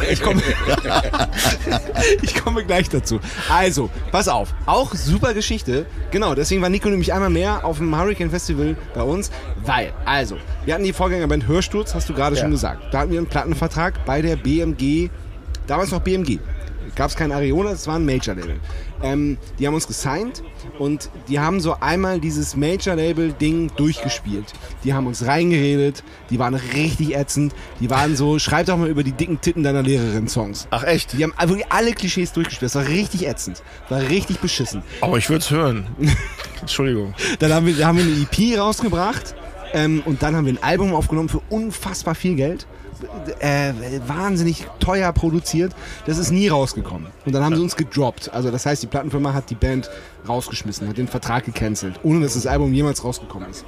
ich 0.10 0.22
komme 0.22 0.42
ich 2.22 2.36
komme 2.36 2.64
gleich 2.66 2.90
dazu. 2.90 3.20
Also, 3.50 3.90
pass 4.12 4.28
auf, 4.28 4.54
auch 4.66 4.94
super 4.94 5.34
Geschichte. 5.34 5.86
Genau, 6.12 6.36
deswegen 6.36 6.62
war 6.62 6.70
Nico 6.70 6.90
nämlich 6.90 7.14
einmal 7.14 7.30
mehr 7.30 7.66
auf 7.66 7.78
dem 7.78 7.96
Hurricane 7.98 8.30
Festival 8.30 8.76
bei 8.94 9.02
uns, 9.02 9.32
weil 9.66 9.92
also, 10.06 10.38
wir 10.66 10.74
hatten 10.74 10.84
die 10.84 10.94
Vorgängerband 10.94 11.48
Hörsturz, 11.48 11.94
hast 11.94 12.10
du 12.10 12.14
gerade 12.14 12.36
schon 12.36 12.52
gesagt. 12.52 12.82
Da 12.94 13.00
hatten 13.00 13.12
wir 13.12 13.18
einen 13.20 13.28
Plattenvertrag 13.28 14.06
bei 14.06 14.22
der 14.22 14.36
BMG, 14.36 15.10
damals 15.68 15.92
noch 15.92 16.02
BMG. 16.02 16.40
Gab 16.96 17.10
es 17.10 17.16
kein 17.16 17.32
Areola, 17.32 17.72
das 17.72 17.88
war 17.88 17.96
ein 17.96 18.06
Major-Label. 18.06 18.60
Ähm, 19.04 19.38
die 19.60 19.68
haben 19.68 19.74
uns 19.74 19.88
gesigned 19.88 20.44
und 20.80 21.10
die 21.28 21.40
haben 21.40 21.60
so 21.60 21.76
einmal 21.80 22.20
dieses 22.20 22.56
Major-Label-Ding 22.56 23.72
durchgespielt. 23.76 24.54
Die 24.84 24.94
haben 24.94 25.08
uns 25.08 25.26
reingeredet, 25.26 26.04
die 26.30 26.40
waren 26.40 26.56
richtig 26.56 27.16
ätzend, 27.16 27.54
die 27.80 27.90
waren 27.90 28.16
so, 28.16 28.40
schreib 28.40 28.66
doch 28.68 28.78
mal 28.78 28.90
über 28.90 29.04
die 29.04 29.12
dicken 29.12 29.42
Titten 29.42 29.64
deiner 29.64 29.84
Lehrerin 29.84 30.28
Songs. 30.28 30.68
Ach 30.72 30.84
echt? 30.84 31.14
Die 31.14 31.24
haben 31.24 31.34
wirklich 31.40 31.72
alle 31.72 31.94
Klischees 31.94 32.34
durchgespielt. 32.34 32.74
Das 32.74 32.76
war 32.76 32.88
richtig 32.88 33.28
ätzend. 33.28 33.62
War 33.90 34.02
richtig 34.02 34.40
beschissen. 34.40 34.82
Aber 35.02 35.18
ich 35.18 35.30
würde 35.30 35.40
es 35.40 35.52
hören. 35.52 35.88
Entschuldigung. 36.62 37.14
Dann 37.40 37.54
haben 37.54 37.66
wir, 37.66 37.86
haben 37.86 37.98
wir 37.98 38.04
eine 38.04 38.28
EP 38.30 38.60
rausgebracht 38.60 39.36
ähm, 39.74 40.02
und 40.06 40.24
dann 40.24 40.36
haben 40.36 40.46
wir 40.46 40.54
ein 40.54 40.64
Album 40.64 40.94
aufgenommen 40.94 41.30
für 41.30 41.42
unfassbar 41.50 42.16
viel 42.16 42.36
Geld. 42.36 42.68
Äh, 43.40 43.74
wahnsinnig 44.08 44.68
teuer 44.80 45.12
produziert. 45.14 45.74
Das 46.06 46.18
ist 46.18 46.32
nie 46.32 46.48
rausgekommen. 46.48 47.08
Und 47.26 47.34
dann 47.34 47.44
haben 47.44 47.56
sie 47.56 47.62
uns 47.62 47.76
gedroppt. 47.76 48.32
Also 48.34 48.52
das 48.52 48.66
heißt, 48.66 48.82
die 48.84 48.88
Plattenfirma 48.88 49.34
hat 49.34 49.50
die 49.50 49.56
Band 49.56 49.90
rausgeschmissen, 50.28 50.88
hat 50.88 50.98
den 50.98 51.08
Vertrag 51.08 51.46
gecancelt, 51.46 52.00
ohne 52.04 52.22
dass 52.22 52.34
das 52.34 52.48
Album 52.48 52.74
jemals 52.74 53.04
rausgekommen 53.04 53.50
ist. 53.50 53.66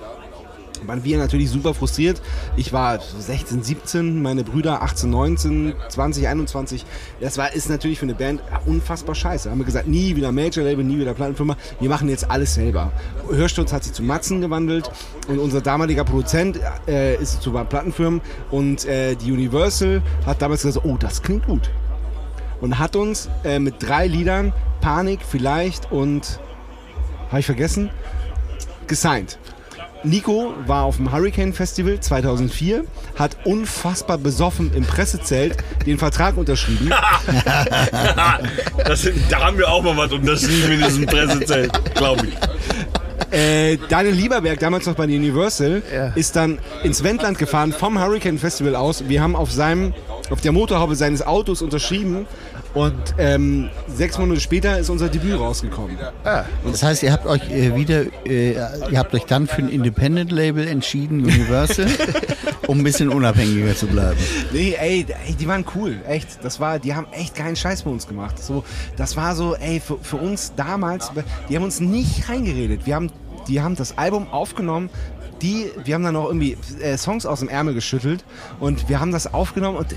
Waren 0.86 1.04
wir 1.04 1.18
natürlich 1.18 1.50
super 1.50 1.74
frustriert. 1.74 2.22
Ich 2.56 2.74
war 2.74 3.00
16, 3.00 3.64
17, 3.64 4.22
meine 4.22 4.44
Brüder 4.44 4.82
18, 4.82 5.10
19, 5.10 5.74
20, 5.90 6.28
21. 6.28 6.86
Das 7.20 7.38
war, 7.38 7.54
ist 7.54 7.70
natürlich 7.70 8.00
für 8.00 8.06
eine 8.06 8.16
Band 8.16 8.42
unfassbar 8.66 9.16
scheiße. 9.16 9.50
Haben 9.50 9.60
wir 9.60 9.66
gesagt, 9.66 9.88
nie 9.88 10.16
wieder 10.16 10.32
Major-Label, 10.32 10.84
nie 10.84 11.00
wieder 11.00 11.14
Plattenfirma. 11.14 11.58
Wir 11.80 11.90
machen 11.90 12.10
jetzt 12.10 12.30
alles 12.30 12.54
selber. 12.54 12.92
Hörsturz 13.30 13.74
hat 13.74 13.84
sich 13.84 13.94
zu 13.94 14.04
Matzen 14.04 14.42
gewandelt 14.42 14.90
und 15.28 15.40
unser 15.40 15.62
damaliger 15.62 16.04
Produzent 16.04 16.60
äh, 16.88 17.16
ist 17.16 17.42
zu 17.42 17.52
Plattenfirmen 17.52 18.22
und 18.52 18.86
äh, 18.86 19.16
die 19.16 19.32
Universal 19.32 20.02
hat 20.26 20.42
damals 20.42 20.64
gesagt, 20.64 20.86
oh, 20.86 20.98
das 20.98 21.22
klingt 21.22 21.46
gut. 21.46 21.70
Und 22.62 22.78
hat 22.78 22.96
uns 22.96 23.30
äh, 23.44 23.60
mit 23.60 23.76
drei 23.80 24.08
Liedern, 24.08 24.54
Panik 24.82 25.20
vielleicht 25.28 25.92
und, 25.92 26.40
habe 27.30 27.40
ich 27.40 27.46
vergessen, 27.46 27.90
gesigned. 28.88 29.40
Nico 30.04 30.54
war 30.66 30.84
auf 30.84 30.96
dem 30.98 31.12
Hurricane 31.12 31.52
Festival 31.54 32.00
2004, 32.00 32.86
hat 33.18 33.38
unfassbar 33.44 34.18
besoffen 34.18 34.72
im 34.74 34.84
Pressezelt 34.86 35.58
den 35.86 35.98
Vertrag 35.98 36.38
unterschrieben. 36.38 36.90
Das, 38.86 39.08
da 39.30 39.40
haben 39.46 39.58
wir 39.58 39.70
auch 39.70 39.84
mal 39.84 39.96
was 39.98 40.12
unterschrieben 40.12 40.72
in 40.72 40.82
diesem 40.84 41.06
Pressezelt, 41.06 41.72
glaube 41.96 42.28
ich. 42.28 43.34
Äh, 43.38 43.78
Daniel 43.90 44.16
Lieberberg, 44.16 44.60
damals 44.60 44.86
noch 44.88 44.96
bei 44.96 45.06
der 45.06 45.18
Universal, 45.18 45.84
Ja. 45.94 46.08
ist 46.16 46.36
dann 46.36 46.58
ins 46.84 47.04
Wendland 47.04 47.38
gefahren 47.38 47.74
vom 47.74 48.00
Hurricane 48.02 48.40
Festival 48.40 48.76
aus. 48.76 49.08
Wir 49.08 49.22
haben 49.22 49.36
auf 49.36 49.52
seinem, 49.52 49.94
auf 50.32 50.42
der 50.42 50.52
Motorhaube 50.52 50.96
seines 50.96 51.22
Autos 51.26 51.62
unterschrieben 51.62 52.26
und 52.74 53.16
ähm, 53.18 53.70
sechs 53.88 54.18
Monate 54.18 54.40
später 54.40 54.78
ist 54.78 54.90
unser 54.90 55.10
Debüt 55.10 55.40
rausgekommen. 55.40 55.98
Das 56.66 56.84
heißt, 56.84 57.04
ihr 57.04 57.12
habt 57.12 57.26
euch 57.26 57.50
äh, 57.50 57.76
wieder, 57.76 58.04
äh, 58.26 58.54
ihr 58.54 59.00
habt 59.00 59.14
euch 59.14 59.26
dann 59.26 59.48
für 59.48 59.58
ein 59.58 59.70
Independent-Label 59.70 60.68
entschieden, 60.68 61.24
Universal, 61.24 61.88
um 62.68 62.80
ein 62.80 62.84
bisschen 62.84 63.10
unabhängiger 63.10 63.76
zu 63.76 63.88
bleiben. 63.88 64.18
Nee, 64.52 64.76
ey, 64.80 65.06
ey, 65.28 65.34
die 65.34 65.48
waren 65.48 65.66
cool, 65.76 65.98
echt. 66.08 66.44
Das 66.44 66.60
war, 66.60 66.80
die 66.80 66.94
haben 66.94 67.08
echt 67.12 67.36
keinen 67.36 67.56
Scheiß 67.56 67.84
bei 67.84 67.90
uns 67.90 68.08
gemacht. 68.08 68.38
So, 68.44 68.64
das 68.98 69.18
war 69.18 69.36
so, 69.36 69.56
ey, 69.56 69.80
für, 69.80 69.98
für 70.02 70.18
uns 70.18 70.54
damals, 70.56 71.12
die 71.50 71.56
haben 71.56 71.64
uns 71.64 71.80
nicht 71.80 72.30
reingeredet. 72.30 72.86
Wir 72.86 72.96
haben, 72.96 73.12
die 73.50 73.62
haben 73.62 73.76
das 73.76 73.98
Album 73.98 74.28
aufgenommen. 74.32 74.90
Die, 75.42 75.72
wir 75.86 75.96
haben 75.96 76.04
dann 76.04 76.14
noch 76.14 76.28
irgendwie 76.28 76.58
äh, 76.82 76.98
Songs 76.98 77.26
aus 77.26 77.40
dem 77.40 77.48
Ärmel 77.48 77.74
geschüttelt 77.74 78.26
und 78.60 78.90
wir 78.90 79.00
haben 79.00 79.12
das 79.14 79.34
aufgenommen 79.34 79.78
und 79.78 79.94
äh, 79.94 79.96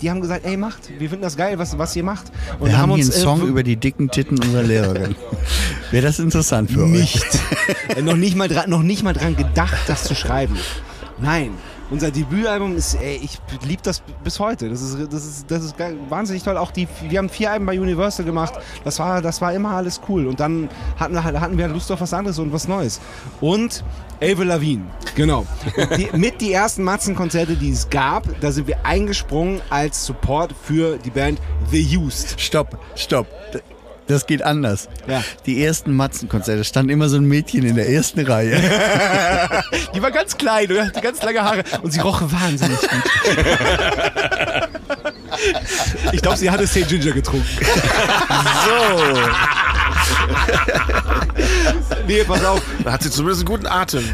die 0.00 0.10
haben 0.10 0.20
gesagt, 0.20 0.44
ey, 0.44 0.56
macht, 0.56 0.90
wir 0.98 1.08
finden 1.08 1.22
das 1.22 1.36
geil, 1.36 1.58
was, 1.58 1.76
was 1.78 1.94
ihr 1.94 2.02
macht. 2.02 2.32
Und 2.58 2.68
Wir 2.70 2.78
haben 2.78 2.94
hier 2.94 3.04
einen 3.04 3.12
äh, 3.12 3.16
Song 3.16 3.46
über 3.46 3.62
die 3.62 3.76
dicken 3.76 4.10
Titten 4.10 4.38
unserer 4.38 4.62
Lehrerin. 4.62 5.14
Wäre 5.90 6.06
das 6.06 6.18
interessant 6.18 6.70
für 6.70 6.84
euch? 6.84 6.90
nicht, 6.90 7.38
äh, 7.88 8.02
noch 8.02 8.16
nicht 8.16 8.34
mal 8.34 8.48
dran, 8.48 8.68
noch 8.70 8.82
nicht 8.82 9.02
mal 9.02 9.12
dran 9.12 9.36
gedacht, 9.36 9.78
das 9.86 10.04
zu 10.04 10.14
schreiben. 10.14 10.56
Nein. 11.20 11.50
Unser 11.92 12.10
Debütalbum 12.10 12.74
ist, 12.74 12.94
ey, 12.94 13.20
ich 13.22 13.38
liebe 13.66 13.82
das 13.82 14.02
bis 14.24 14.40
heute. 14.40 14.70
Das 14.70 14.80
ist, 14.80 15.12
das 15.12 15.26
ist, 15.26 15.50
das 15.50 15.62
ist 15.62 15.74
wahnsinnig 16.08 16.42
toll. 16.42 16.56
Auch 16.56 16.70
die, 16.70 16.88
wir 17.06 17.18
haben 17.18 17.28
vier 17.28 17.52
Alben 17.52 17.66
bei 17.66 17.78
Universal 17.78 18.24
gemacht. 18.24 18.54
Das 18.82 18.98
war, 18.98 19.20
das 19.20 19.42
war 19.42 19.52
immer 19.52 19.72
alles 19.72 20.00
cool. 20.08 20.26
Und 20.26 20.40
dann 20.40 20.70
hatten 20.98 21.12
wir, 21.12 21.22
hatten 21.22 21.58
wir 21.58 21.68
Lust 21.68 21.92
auf 21.92 22.00
was 22.00 22.14
anderes 22.14 22.38
und 22.38 22.50
was 22.50 22.66
Neues. 22.66 22.98
Und 23.42 23.84
Avril 24.22 24.46
Lavigne, 24.46 24.86
genau. 25.14 25.44
Die, 25.98 26.08
mit 26.16 26.40
die 26.40 26.54
ersten 26.54 26.82
Matzen-Konzerte, 26.82 27.56
die 27.56 27.70
es 27.70 27.90
gab, 27.90 28.24
da 28.40 28.52
sind 28.52 28.68
wir 28.68 28.86
eingesprungen 28.86 29.60
als 29.68 30.06
Support 30.06 30.54
für 30.62 30.96
die 30.96 31.10
Band 31.10 31.40
The 31.70 31.98
Used. 31.98 32.40
Stopp, 32.40 32.78
stopp. 32.94 33.26
Das 34.12 34.26
geht 34.26 34.42
anders. 34.42 34.90
Ja. 35.06 35.24
Die 35.46 35.64
ersten 35.64 35.96
Matzenkonzerte 35.96 36.64
stand 36.64 36.90
immer 36.90 37.08
so 37.08 37.16
ein 37.16 37.24
Mädchen 37.24 37.64
in 37.64 37.76
der 37.76 37.88
ersten 37.88 38.20
Reihe. 38.20 38.60
Die 39.94 40.02
war 40.02 40.10
ganz 40.10 40.36
klein 40.36 40.70
und 40.70 40.86
hatte 40.86 41.00
ganz 41.00 41.22
lange 41.22 41.42
Haare 41.42 41.64
und 41.80 41.92
sie 41.92 42.00
roch 42.00 42.20
wahnsinnig 42.20 42.78
gut. 42.78 42.90
Ich 46.12 46.20
glaube, 46.20 46.36
sie 46.36 46.50
hatte 46.50 46.66
St. 46.66 46.86
Ginger 46.88 47.12
getrunken. 47.12 47.48
So. 48.66 49.18
Nee, 52.06 52.24
pass 52.24 52.44
auf. 52.44 52.60
Da 52.84 52.92
hat 52.92 53.02
sie 53.02 53.10
zumindest 53.10 53.40
einen 53.40 53.48
guten 53.48 53.66
Atem. 53.66 54.04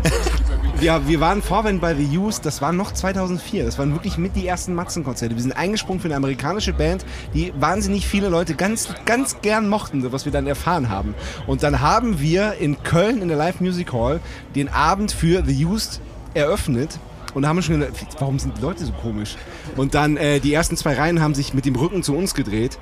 Ja, 0.80 1.08
wir 1.08 1.18
waren 1.18 1.42
Vorwand 1.42 1.80
bei 1.80 1.92
The 1.92 2.18
Used, 2.18 2.46
das 2.46 2.62
war 2.62 2.72
noch 2.72 2.92
2004. 2.92 3.64
Das 3.64 3.80
waren 3.80 3.94
wirklich 3.94 4.16
mit 4.16 4.36
die 4.36 4.46
ersten 4.46 4.74
Matzenkonzerte. 4.74 5.34
Wir 5.34 5.42
sind 5.42 5.56
eingesprungen 5.56 6.00
für 6.00 6.06
eine 6.06 6.14
amerikanische 6.14 6.72
Band, 6.72 7.04
die 7.34 7.52
wahnsinnig 7.58 8.06
viele 8.06 8.28
Leute 8.28 8.54
ganz, 8.54 8.88
ganz 9.04 9.40
gern 9.40 9.68
mochten, 9.68 10.12
was 10.12 10.24
wir 10.24 10.30
dann 10.30 10.46
erfahren 10.46 10.88
haben. 10.88 11.16
Und 11.48 11.64
dann 11.64 11.80
haben 11.80 12.20
wir 12.20 12.54
in 12.60 12.80
Köln 12.84 13.22
in 13.22 13.26
der 13.26 13.36
Live 13.36 13.60
Music 13.60 13.92
Hall 13.92 14.20
den 14.54 14.68
Abend 14.68 15.10
für 15.10 15.42
The 15.44 15.64
Used 15.64 16.00
eröffnet. 16.34 17.00
Und 17.34 17.46
haben 17.46 17.60
schon 17.60 17.80
gedacht, 17.80 17.94
warum 18.20 18.38
sind 18.38 18.56
die 18.56 18.62
Leute 18.62 18.84
so 18.84 18.92
komisch? 18.92 19.36
Und 19.76 19.94
dann 19.94 20.16
äh, 20.16 20.40
die 20.40 20.54
ersten 20.54 20.76
zwei 20.76 20.94
Reihen 20.94 21.20
haben 21.20 21.34
sich 21.34 21.54
mit 21.54 21.66
dem 21.66 21.76
Rücken 21.76 22.02
zu 22.02 22.16
uns 22.16 22.34
gedreht 22.34 22.78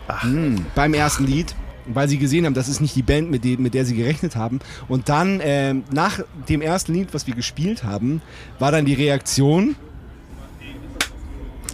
beim 0.75 0.95
ersten 0.95 1.27
Lied, 1.27 1.55
weil 1.87 2.09
sie 2.09 2.19
gesehen 2.19 2.47
haben, 2.47 2.55
das 2.55 2.69
ist 2.69 2.81
nicht 2.81 2.97
die 2.97 3.03
Band, 3.03 3.31
mit, 3.31 3.45
dem, 3.45 3.63
mit 3.63 3.75
der 3.75 3.85
sie 3.85 3.97
gerechnet 3.97 4.37
haben. 4.37 4.61
Und 4.89 5.09
dann 5.09 5.41
ähm, 5.43 5.85
nach 5.91 6.21
dem 6.49 6.61
ersten 6.61 6.95
Lied, 6.95 7.13
was 7.13 7.27
wir 7.27 7.35
gespielt 7.35 7.85
haben, 7.85 8.23
war 8.59 8.73
dann 8.73 8.85
die 8.85 8.95
Reaktion, 8.95 9.77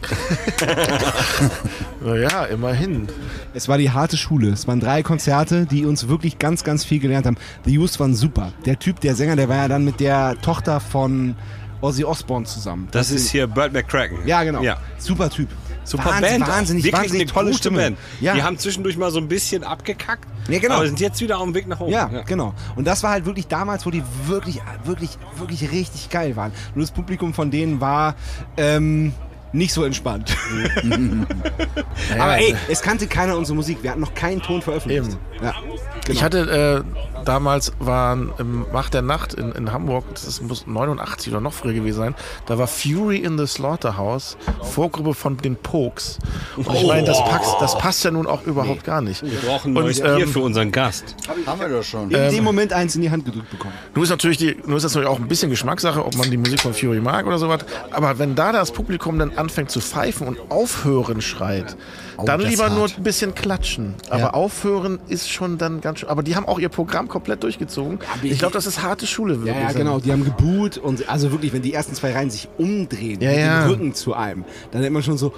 Naja, 2.04 2.45
immerhin. 2.47 3.09
es 3.54 3.69
war 3.69 3.78
die 3.78 3.90
harte 3.90 4.16
Schule. 4.16 4.50
Es 4.50 4.66
waren 4.66 4.81
drei 4.81 5.02
Konzerte, 5.02 5.66
die 5.66 5.85
uns 5.85 6.09
wirklich 6.09 6.38
ganz, 6.38 6.64
ganz 6.64 6.85
viel 6.85 6.99
gelernt 6.99 7.26
haben. 7.26 7.37
The 7.64 7.78
Used 7.78 8.00
waren 8.00 8.14
super. 8.14 8.52
Der 8.66 8.78
Typ, 8.78 9.00
der 9.00 9.14
Sänger, 9.14 9.37
der 9.37 9.49
war 9.49 9.57
ja 9.57 9.69
dann 9.69 9.85
mit 9.85 10.00
der 10.00 10.40
Tochter 10.40 10.81
von 10.81 11.35
Ozzy 11.81 12.04
Osbourne 12.04 12.47
zusammen. 12.47 12.88
Das 12.90 13.11
ist 13.11 13.31
hier 13.31 13.47
Burt 13.47 13.73
McCracken. 13.73 14.19
Ja, 14.26 14.42
genau. 14.45 14.62
Ja. 14.62 14.78
Super 14.99 15.31
Typ. 15.31 15.49
Super 15.84 16.06
Wahnsinn, 16.06 16.40
Band. 16.40 16.48
Wahnsinnig, 16.48 16.84
Wirklich 16.84 17.00
wahnsinnig 17.02 17.22
eine 17.22 17.32
tolle 17.32 17.54
Stimme. 17.54 17.78
Band. 17.78 17.98
Ja. 18.20 18.34
Die 18.34 18.42
haben 18.42 18.58
zwischendurch 18.58 18.96
mal 18.96 19.10
so 19.10 19.18
ein 19.18 19.28
bisschen 19.28 19.64
abgekackt. 19.64 20.26
Ja, 20.48 20.58
genau. 20.58 20.76
Aber 20.76 20.86
sind 20.86 21.00
jetzt 21.00 21.20
wieder 21.20 21.38
auf 21.38 21.44
dem 21.44 21.54
Weg 21.54 21.66
nach 21.68 21.80
oben. 21.80 21.92
Ja, 21.92 22.06
genau. 22.26 22.54
Und 22.76 22.86
das 22.86 23.02
war 23.02 23.10
halt 23.10 23.26
wirklich 23.26 23.46
damals, 23.48 23.86
wo 23.86 23.90
die 23.90 24.02
wirklich, 24.26 24.60
wirklich, 24.84 25.18
wirklich 25.36 25.70
richtig 25.70 26.10
geil 26.10 26.36
waren. 26.36 26.52
Nur 26.74 26.84
das 26.84 26.92
Publikum 26.92 27.34
von 27.34 27.50
denen 27.50 27.80
war 27.80 28.16
ähm, 28.56 29.12
nicht 29.52 29.73
so 29.73 29.85
entspannt. 29.85 30.35
Aber 32.18 32.38
ey, 32.38 32.54
es 32.68 32.82
kannte 32.82 33.06
keiner 33.06 33.37
unsere 33.37 33.56
Musik. 33.56 33.78
Wir 33.82 33.90
hatten 33.90 34.00
noch 34.00 34.14
keinen 34.14 34.42
Ton 34.42 34.62
veröffentlicht. 34.62 35.04
Eben. 35.04 35.16
Ja, 35.42 35.54
genau. 35.61 35.75
Ich 36.09 36.23
hatte 36.23 36.85
äh, 36.85 37.25
damals 37.25 37.73
waren 37.78 38.32
im 38.38 38.64
Macht 38.73 38.94
der 38.94 39.02
Nacht 39.02 39.35
in, 39.35 39.52
in 39.52 39.73
Hamburg, 39.73 40.04
das 40.14 40.25
ist, 40.25 40.42
muss 40.42 40.66
89 40.66 41.32
oder 41.32 41.40
noch 41.40 41.52
früher 41.52 41.73
gewesen 41.73 41.99
sein, 41.99 42.14
da 42.47 42.59
war 42.59 42.66
Fury 42.66 43.18
in 43.18 43.38
the 43.38 43.47
Slaughterhouse, 43.47 44.37
Vorgruppe 44.62 45.14
von 45.14 45.37
den 45.37 45.56
Pokes. 45.56 46.18
Und 46.56 46.73
ich 46.75 46.87
meine, 46.87 47.06
das, 47.06 47.18
passt- 47.25 47.56
das 47.61 47.78
passt 47.78 48.04
ja 48.04 48.11
nun 48.11 48.26
auch 48.26 48.42
überhaupt 48.44 48.85
gar 48.85 49.00
nicht. 49.00 49.23
Wir 49.23 49.38
brauchen 49.40 49.76
Und, 49.76 49.85
neues 49.85 50.00
Bier 50.00 50.16
ähm, 50.18 50.28
für 50.28 50.40
unseren 50.40 50.73
Gast. 50.73 51.14
Haben 51.47 51.61
wir 51.61 51.68
doch 51.68 51.82
schon. 51.85 52.11
in 52.11 52.30
dem 52.32 52.44
Moment 52.44 52.73
eins 52.73 52.94
in 52.97 53.02
die 53.02 53.11
Hand 53.11 53.25
gedrückt 53.25 53.50
bekommen. 53.50 53.75
Nun 53.94 54.04
ist 54.04 54.11
natürlich 54.11 54.38
die, 54.38 54.56
nun 54.66 54.76
ist 54.76 54.82
das 54.85 54.94
natürlich 54.94 55.09
auch 55.14 55.18
ein 55.21 55.28
bisschen 55.28 55.50
Geschmackssache, 55.50 56.04
ob 56.04 56.16
man 56.16 56.30
die 56.30 56.37
Musik 56.37 56.61
von 56.61 56.75
Fury 56.75 57.00
mag 57.00 57.26
oder 57.26 57.38
sowas. 57.38 57.61
Aber 57.90 58.18
wenn 58.18 58.35
da 58.35 58.52
das 58.52 58.73
Publikum 58.73 59.18
dann 59.18 59.37
anfängt 59.42 59.70
zu 59.70 59.80
pfeifen 59.80 60.26
und 60.26 60.38
aufhören 60.50 61.20
schreit, 61.20 61.76
Oh, 62.16 62.25
dann 62.25 62.40
lieber 62.40 62.70
nur 62.70 62.87
ein 62.88 63.02
bisschen 63.02 63.34
klatschen. 63.34 63.94
Aber 64.11 64.18
Ja. 64.20 64.30
aufhören 64.34 64.99
ist 65.08 65.30
schon 65.30 65.58
dann 65.58 65.80
ganz 65.80 65.99
schön. 66.00 66.08
Aber 66.08 66.22
die 66.22 66.37
haben 66.37 66.46
auch 66.46 66.58
ihr 66.58 66.68
Programm 66.68 67.08
komplett 67.08 67.42
durchgezogen. 67.42 67.99
Ich 68.22 68.38
glaube, 68.38 68.54
das 68.54 68.66
ist 68.66 68.82
harte 68.82 69.06
Schule. 69.06 69.34
Ja, 69.34 69.44
wirklich. 69.46 69.62
ja, 69.64 69.72
genau. 69.72 69.99
Die 69.99 70.12
haben 70.12 70.25
geboot 70.25 70.78
und 70.78 71.08
also 71.08 71.32
wirklich, 71.32 71.52
wenn 71.52 71.62
die 71.62 71.72
ersten 71.75 71.94
zwei 71.94 72.12
Reihen 72.12 72.30
sich 72.30 72.49
umdrehen 72.58 73.20
Ja, 73.20 73.32
ja. 73.32 73.62
dem 73.64 73.70
Rücken 73.70 73.94
zu 73.94 74.14
einem, 74.14 74.44
dann 74.70 74.82
denkt 74.82 74.94
man 74.94 75.02
schon 75.02 75.18
so, 75.18 75.32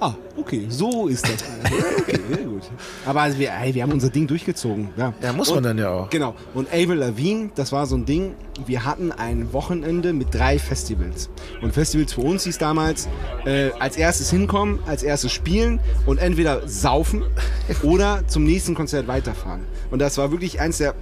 ah, 0.00 0.14
okay, 0.36 0.66
so 0.68 1.08
ist 1.08 1.24
das. 1.24 1.44
okay, 1.98 2.20
sehr 2.28 2.44
gut. 2.44 2.62
Aber 3.04 3.22
also 3.22 3.38
wir, 3.38 3.52
ey, 3.52 3.74
wir 3.74 3.82
haben 3.82 3.92
unser 3.92 4.10
Ding 4.10 4.26
durchgezogen. 4.26 4.88
Ja, 4.96 5.12
Ja, 5.22 5.32
muss 5.32 5.48
und, 5.48 5.56
man 5.56 5.64
dann 5.64 5.78
ja 5.78 5.90
auch. 5.90 6.10
Genau. 6.10 6.34
Und 6.54 6.68
Avril 6.68 6.98
Lavigne, 6.98 7.50
das 7.54 7.72
war 7.72 7.86
so 7.86 7.96
ein 7.96 8.04
Ding, 8.04 8.34
wir 8.66 8.84
hatten 8.84 9.12
ein 9.12 9.52
Wochenende 9.52 10.12
mit 10.12 10.34
drei 10.34 10.58
Festivals. 10.58 11.30
Und 11.62 11.72
Festivals 11.74 12.12
für 12.12 12.22
uns 12.22 12.44
hieß 12.44 12.58
damals, 12.58 13.08
äh, 13.44 13.70
als 13.78 13.96
erstes 13.96 14.30
hinkommen, 14.30 14.78
als 14.86 15.02
erstes 15.02 15.32
spielen 15.32 15.80
und 16.06 16.18
entweder 16.18 16.66
saufen 16.68 17.24
oder 17.82 18.26
zum 18.26 18.44
nächsten 18.44 18.74
Konzert 18.74 19.08
weiterfahren. 19.08 19.62
Und 19.90 20.00
das 20.00 20.18
war 20.18 20.30
wirklich 20.30 20.60
eins 20.60 20.78
der 20.78 20.94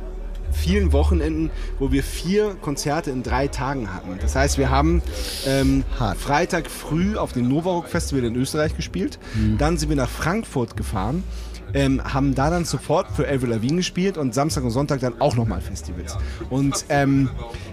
vielen 0.55 0.93
Wochenenden, 0.93 1.51
wo 1.79 1.93
wir 1.93 2.03
vier 2.03 2.57
Konzerte 2.61 3.11
in 3.11 3.23
drei 3.23 3.49
Tagen 3.49 3.93
hatten. 3.93 4.19
Das 4.21 4.35
heißt, 4.37 4.59
wir 4.59 4.71
haben 4.71 5.03
ähm. 5.47 5.85
Freitag 6.19 6.71
früh 6.71 7.17
auf 7.17 7.33
dem 7.33 7.49
Novarock 7.49 7.89
Festival 7.89 8.25
in 8.25 8.35
Österreich 8.37 8.77
gespielt. 8.77 9.19
Dann 9.59 9.77
sind 9.77 9.89
wir 9.89 9.97
nach 9.97 10.09
Frankfurt 10.09 10.77
gefahren, 10.77 11.25
ähm, 11.75 12.03
haben 12.03 12.35
da 12.35 12.51
dann 12.51 12.65
sofort 12.65 13.09
für 13.15 13.29
Avril 13.29 13.51
Lavigne 13.51 13.79
gespielt 13.79 14.17
und 14.17 14.35
Samstag 14.35 14.65
und 14.65 14.71
Sonntag 14.71 15.01
dann 15.01 15.21
auch 15.21 15.37
nochmal 15.37 15.61
Festivals. 15.61 16.17
Und 16.51 16.85
ähm, 16.89 17.29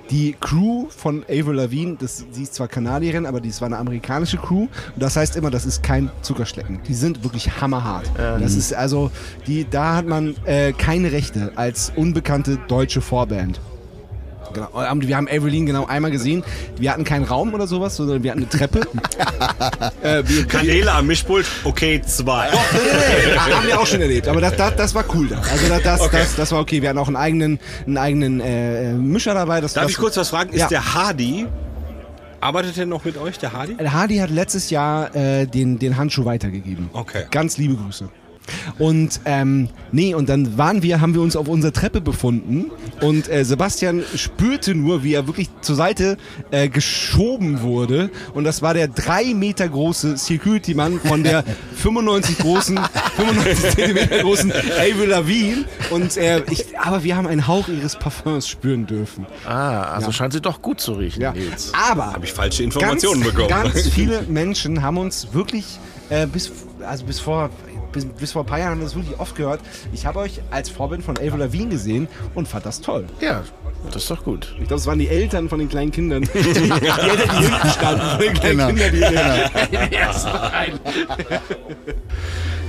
die 0.10 0.36
Crew 0.40 0.88
von 0.90 1.24
Avril 1.24 1.56
Lavigne, 1.56 1.98
das, 2.00 2.26
sie 2.32 2.44
ist 2.44 2.56
zwar 2.56 2.68
Kanadierin, 2.68 3.26
aber 3.26 3.40
das 3.40 3.62
war 3.62 3.68
eine 3.68 3.78
amerikanische 3.78 4.38
Crew. 4.38 4.64
Und 4.64 4.72
das 4.98 5.16
heißt 5.16 5.36
immer, 5.36 5.50
das 5.50 5.66
ist 5.66 5.84
kein 5.84 6.12
Zuckerschlecken. 6.22 6.80
Die 6.88 6.94
sind 6.94 7.24
wirklich 7.24 7.62
hammerhart. 7.62 8.12
Das 8.18 8.56
ist 8.56 8.74
also, 8.74 9.12
die, 9.48 9.68
da 9.70 9.96
hat 9.96 10.08
man 10.08 10.36
äh, 10.46 10.74
keine 10.74 11.12
Rechte 11.12 11.52
als 11.56 11.92
unbekannte 11.96 12.58
deutsche 12.68 13.02
Vorband. 13.02 13.60
Genau. 14.54 14.92
Und 14.92 15.08
Wir 15.08 15.18
haben 15.18 15.28
Avril 15.28 15.66
genau 15.66 15.86
einmal 15.86 16.12
gesehen. 16.12 16.44
Wir 16.78 16.92
hatten 16.92 17.04
keinen 17.04 17.26
Raum 17.26 17.54
oder 17.54 17.68
sowas, 17.68 17.96
sondern 17.96 18.24
wir 18.24 18.32
hatten 18.32 18.42
eine 18.42 18.50
Treppe. 18.50 18.82
äh, 20.04 20.24
wir, 20.26 20.48
Kanäle 20.48 20.92
am 20.92 21.08
Mischpult, 21.08 21.46
okay, 21.64 22.02
zwei. 22.06 22.50
Nee, 22.52 22.58
nee, 22.74 23.32
nee, 23.34 23.38
haben 23.38 23.68
wir 23.68 23.80
auch 23.80 23.86
schon 23.88 24.02
erlebt. 24.02 24.28
Aber 24.28 24.42
das, 24.42 24.56
das, 24.56 24.76
das 24.76 24.96
war 24.96 25.04
cool. 25.14 25.28
Da. 25.28 25.40
Also 25.40 25.68
das, 25.70 25.84
das, 25.84 26.02
Okay. 26.02 26.18
das, 26.20 26.36
das 26.36 26.52
war 26.52 26.60
okay. 26.60 26.82
Wir 26.82 26.90
hatten 26.90 27.00
auch 27.00 27.08
einen 27.08 27.16
eigenen, 27.18 27.60
einen 27.86 27.98
eigenen 27.98 28.40
äh, 28.42 28.94
Mischer 28.94 29.34
dabei. 29.34 29.62
Das, 29.62 29.74
Darf 29.74 29.84
das, 29.84 29.92
ich 29.92 29.98
kurz 29.98 30.18
was 30.18 30.30
fragen? 30.30 30.52
Ist 30.52 30.60
Ja. 30.60 30.68
der 30.68 30.94
Hardy, 30.94 31.48
arbeitet 32.40 32.78
er 32.78 32.86
noch 32.86 33.06
mit 33.06 33.18
euch, 33.18 33.38
der 33.40 33.54
Hardy? 33.54 33.76
Der 33.76 33.94
Hardy 33.94 34.18
hat 34.18 34.30
letztes 34.30 34.70
Jahr 34.70 35.16
äh, 35.16 35.46
den, 35.48 35.80
den 35.80 35.98
Handschuh 35.98 36.26
weitergegeben. 36.26 36.90
Okay. 36.94 37.26
Ganz 37.32 37.58
liebe 37.58 37.76
Grüße. 37.76 38.10
Und 38.80 39.20
ähm, 39.26 39.70
nee, 39.92 40.14
und 40.14 40.30
dann 40.30 40.58
waren 40.58 40.82
wir, 40.84 41.02
haben 41.02 41.14
wir 41.14 41.22
uns 41.22 41.36
auf 41.36 41.48
unserer 41.48 41.74
Treppe 41.74 42.02
befunden 42.02 42.72
und 43.02 43.30
äh, 43.30 43.44
Sebastian 43.46 44.04
spürte 44.16 44.76
nur, 44.76 45.04
wie 45.04 45.14
er 45.14 45.28
wirklich 45.28 45.50
zur 45.62 45.76
Seite 45.76 46.18
äh, 46.52 46.70
geschoben 46.70 47.62
wurde. 47.62 48.10
Und 48.34 48.44
das 48.44 48.62
war 48.62 48.74
der 48.74 48.88
drei 48.88 49.34
Meter 49.34 49.68
große 49.68 50.18
Security-Mann 50.18 51.00
von 51.00 51.24
der 51.24 51.44
95 51.76 52.38
großen, 52.40 52.80
95 53.16 53.70
Zentimeter 53.72 54.20
großen 54.22 54.52
Avril 54.52 55.10
Lavigne. 55.10 55.66
Und 55.90 56.18
äh, 56.18 56.44
ich, 56.50 56.78
aber 56.80 57.04
wir 57.04 57.16
haben 57.18 57.28
einen 57.28 57.48
Hauch 57.48 57.68
ihres 57.68 57.96
Parfums 57.98 58.48
spüren 58.48 58.86
dürfen. 58.86 59.26
Ah, 59.46 59.84
also 59.84 60.08
Ja. 60.08 60.14
scheint 60.14 60.34
sie 60.34 60.42
doch 60.42 60.62
gut 60.62 60.80
zu 60.80 60.94
riechen, 60.94 61.22
Ja. 61.22 61.32
Nils. 61.34 61.72
Aber 61.90 62.14
Habe 62.14 62.26
ich 62.26 62.34
falsche 62.34 62.64
Informationen 62.64 63.22
ganz, 63.22 63.34
bekommen. 63.34 63.50
Ganz 63.50 63.88
viele 63.94 64.22
Menschen 64.24 64.82
haben 64.82 64.98
uns 64.98 65.28
wirklich 65.34 65.66
äh, 66.10 66.28
bis, 66.28 66.52
also 66.86 67.06
bis 67.06 67.20
vor 67.20 67.50
bis, 67.92 68.06
bis 68.06 68.32
vor 68.32 68.44
ein 68.44 68.46
paar 68.46 68.60
Jahren 68.60 68.72
haben 68.72 68.80
wir 68.80 68.86
das 68.86 68.96
wirklich 68.96 69.20
oft 69.20 69.36
gehört. 69.36 69.60
Ich 69.94 70.06
habe 70.06 70.20
euch 70.20 70.42
als 70.52 70.70
Vorbild 70.70 71.04
von 71.04 71.18
Avril 71.18 71.40
Lavigne 71.40 71.68
gesehen 71.70 72.08
und 72.36 72.48
fand 72.48 72.66
das 72.66 72.82
toll. 72.82 73.06
Ja, 73.20 73.44
das 73.88 74.04
ist 74.04 74.12
doch 74.12 74.24
gut. 74.24 74.54
Ich 74.60 74.68
glaube, 74.68 74.76
es 74.80 74.86
waren 74.88 75.00
die 75.00 75.08
Eltern 75.08 75.50
von 75.50 75.60
den 75.60 75.70
kleinen 75.70 75.92
Kindern. 75.92 76.22
Die, 76.34 76.42
die 76.44 76.52
die 76.54 76.60
hinten 76.62 77.70
standen, 77.70 78.02
von 78.02 78.20
den 78.20 78.34
kleinen 78.34 78.58
Genau. 78.58 78.68
Kindern, 78.68 79.50
die 79.90 79.96
ersten 79.96 80.30
Reihen. 80.30 80.80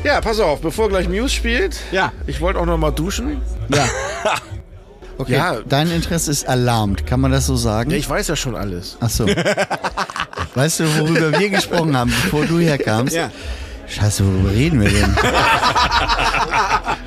Ja, 0.04 0.20
pass 0.20 0.40
auf, 0.40 0.60
bevor 0.60 0.88
gleich 0.88 1.08
Muse 1.08 1.28
spielt. 1.28 1.78
Ja. 1.92 2.12
Ich 2.26 2.40
wollte 2.40 2.58
auch 2.58 2.66
noch 2.66 2.76
mal 2.78 2.90
duschen. 2.90 3.40
Ja. 3.68 3.84
Okay, 5.18 5.34
Ja. 5.34 5.60
dein 5.68 5.90
Interesse 5.92 6.30
ist 6.30 6.48
alarmt, 6.48 7.06
kann 7.06 7.20
man 7.20 7.30
das 7.30 7.46
so 7.46 7.54
sagen? 7.54 7.90
Ja, 7.90 7.96
ich 7.98 8.08
weiß 8.08 8.26
ja 8.28 8.34
schon 8.34 8.56
alles. 8.56 8.96
Ach 8.98 9.10
so. 9.10 9.26
weißt 9.26 10.80
du, 10.80 10.98
worüber 10.98 11.38
wir 11.38 11.50
gesprochen 11.50 11.96
haben, 11.96 12.10
bevor 12.10 12.46
du 12.46 12.58
herkamst? 12.58 13.14
Ja. 13.14 13.30
Scheiße, 13.92 14.24
worüber 14.24 14.50
reden 14.50 14.80
wir 14.80 14.88
denn? 14.88 15.14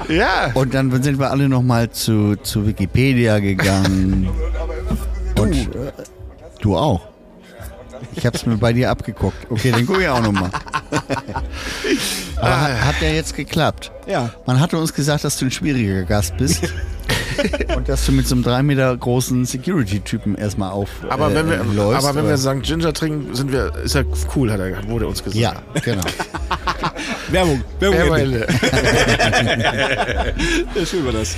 Ja. 0.07 0.51
Und 0.53 0.73
dann 0.73 1.01
sind 1.01 1.17
wir 1.19 1.31
alle 1.31 1.49
nochmal 1.49 1.89
zu, 1.89 2.35
zu 2.37 2.67
Wikipedia 2.67 3.39
gegangen. 3.39 4.29
Und 5.39 5.53
äh, 5.53 5.91
du 6.61 6.77
auch. 6.77 7.01
Ich 8.15 8.25
hab's 8.25 8.45
mir 8.45 8.57
bei 8.57 8.71
dir 8.71 8.91
abgeguckt. 8.91 9.49
Okay, 9.49 9.71
dann 9.71 9.85
guck 9.85 9.99
ich 9.99 10.07
auch 10.07 10.21
nochmal. 10.21 10.49
Aber 12.37 12.61
hat, 12.61 12.81
hat 12.85 13.01
ja 13.01 13.09
jetzt 13.09 13.35
geklappt. 13.35 13.91
Ja. 14.07 14.29
Man 14.45 14.59
hatte 14.59 14.77
uns 14.77 14.93
gesagt, 14.93 15.23
dass 15.23 15.37
du 15.37 15.45
ein 15.45 15.51
schwieriger 15.51 16.03
Gast 16.03 16.37
bist. 16.37 16.71
und 17.75 17.89
dass 17.89 18.05
du 18.05 18.11
mit 18.11 18.27
so 18.27 18.35
einem 18.35 18.43
drei 18.43 18.63
Meter 18.63 18.95
großen 18.95 19.45
Security-Typen 19.45 20.35
erstmal 20.35 20.71
auf 20.71 20.89
Aber 21.09 21.31
äh, 21.31 21.35
wenn 21.35 21.49
wir, 21.49 21.63
läufst. 21.63 22.05
aber 22.05 22.15
wenn 22.15 22.27
wir 22.27 22.37
sagen 22.37 22.61
Ginger 22.61 22.93
trinken, 22.93 23.33
sind 23.35 23.51
wir, 23.51 23.73
ist 23.83 23.95
ja 23.95 24.03
cool, 24.35 24.51
hat 24.51 24.59
er, 24.59 24.87
wurde 24.87 25.07
uns 25.07 25.23
gesagt. 25.23 25.39
Ja, 25.39 25.55
genau. 25.83 26.03
Werbung. 27.29 27.63
Werbung. 27.79 27.97
Werbung 27.99 28.15
Ende. 28.17 28.47
Ende. 28.47 30.33
Ja, 30.75 30.85
schön 30.85 31.05
war 31.05 31.13
das. 31.13 31.35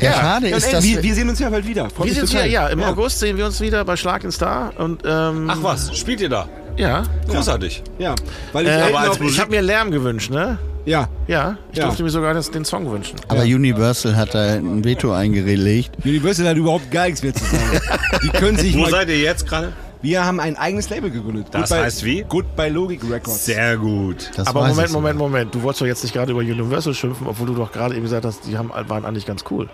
Ja, 0.00 0.12
schade 0.14 0.48
Ja, 0.48 0.56
ist, 0.56 0.66
ey, 0.66 0.72
dass 0.72 0.84
wir, 0.84 1.02
wir 1.02 1.14
sehen 1.14 1.28
uns 1.28 1.38
ja 1.38 1.50
bald 1.50 1.66
wieder. 1.68 1.90
Freut 1.90 2.06
Wir 2.14 2.20
total. 2.24 2.42
hier, 2.44 2.50
ja, 2.52 2.68
im 2.68 2.82
August 2.82 3.18
sehen 3.20 3.36
wir 3.36 3.44
uns 3.46 3.60
wieder 3.60 3.84
bei 3.84 3.96
Schlag 3.96 4.24
ins 4.24 4.36
Star. 4.36 4.72
Und, 4.78 5.02
ähm, 5.04 5.46
Ach 5.50 5.58
was, 5.60 5.94
spielt 5.96 6.20
ihr 6.22 6.28
da? 6.30 6.48
ja. 6.76 7.02
Großartig. 7.28 7.82
Ja, 7.98 8.14
weil 8.52 8.64
ich, 8.66 8.72
Äh, 8.72 9.26
ich 9.26 9.40
habe 9.40 9.50
mir 9.50 9.60
Lärm 9.60 9.90
gewünscht, 9.90 10.30
ne? 10.30 10.58
ja, 10.86 11.08
Ja, 11.26 11.58
ich 11.72 11.78
Ja. 11.78 11.84
durfte 11.84 12.02
mir 12.02 12.08
sogar 12.10 12.32
das, 12.32 12.50
den 12.50 12.64
Song 12.64 12.90
wünschen. 12.90 13.16
aber 13.28 13.42
Universal 13.42 14.16
hat 14.16 14.34
da 14.34 14.54
ein 14.54 14.82
Veto 14.84 15.12
eingelegt. 15.12 15.90
Universal 16.04 16.48
hat 16.48 16.56
überhaupt 16.56 16.90
gar 16.90 17.04
nichts 17.04 17.22
mehr 17.22 17.34
zu 17.34 17.44
sagen. 17.44 17.80
Die 18.22 18.28
können 18.30 18.56
sich 18.56 18.74
Wo 18.74 18.80
mal, 18.80 18.90
seid 18.90 19.08
ihr 19.10 19.18
jetzt 19.18 19.46
gerade? 19.46 19.72
Wir 20.02 20.24
haben 20.24 20.40
ein 20.40 20.56
eigenes 20.56 20.88
Label 20.88 21.10
gegründet. 21.10 21.48
Das 21.50 21.68
Goodbye- 21.70 21.84
heißt 21.84 22.04
wie? 22.04 22.24
Goodbye 22.28 22.68
Logic 22.70 23.02
Records. 23.10 23.44
Sehr 23.44 23.76
gut. 23.76 24.30
Das 24.36 24.46
Aber 24.48 24.66
Moment, 24.68 24.92
Moment. 24.92 25.18
Moment. 25.18 25.54
Du 25.54 25.62
wolltest 25.62 25.82
doch 25.82 25.86
jetzt 25.86 26.02
nicht 26.02 26.12
gerade 26.14 26.32
über 26.32 26.40
Universal 26.40 26.94
schimpfen, 26.94 27.26
obwohl 27.26 27.46
du 27.48 27.54
doch 27.54 27.70
gerade 27.70 27.94
eben 27.94 28.04
gesagt 28.04 28.24
hast, 28.24 28.46
die 28.46 28.56
haben, 28.56 28.70
waren 28.70 29.04
eigentlich 29.04 29.26
ganz 29.26 29.44
cool. 29.50 29.68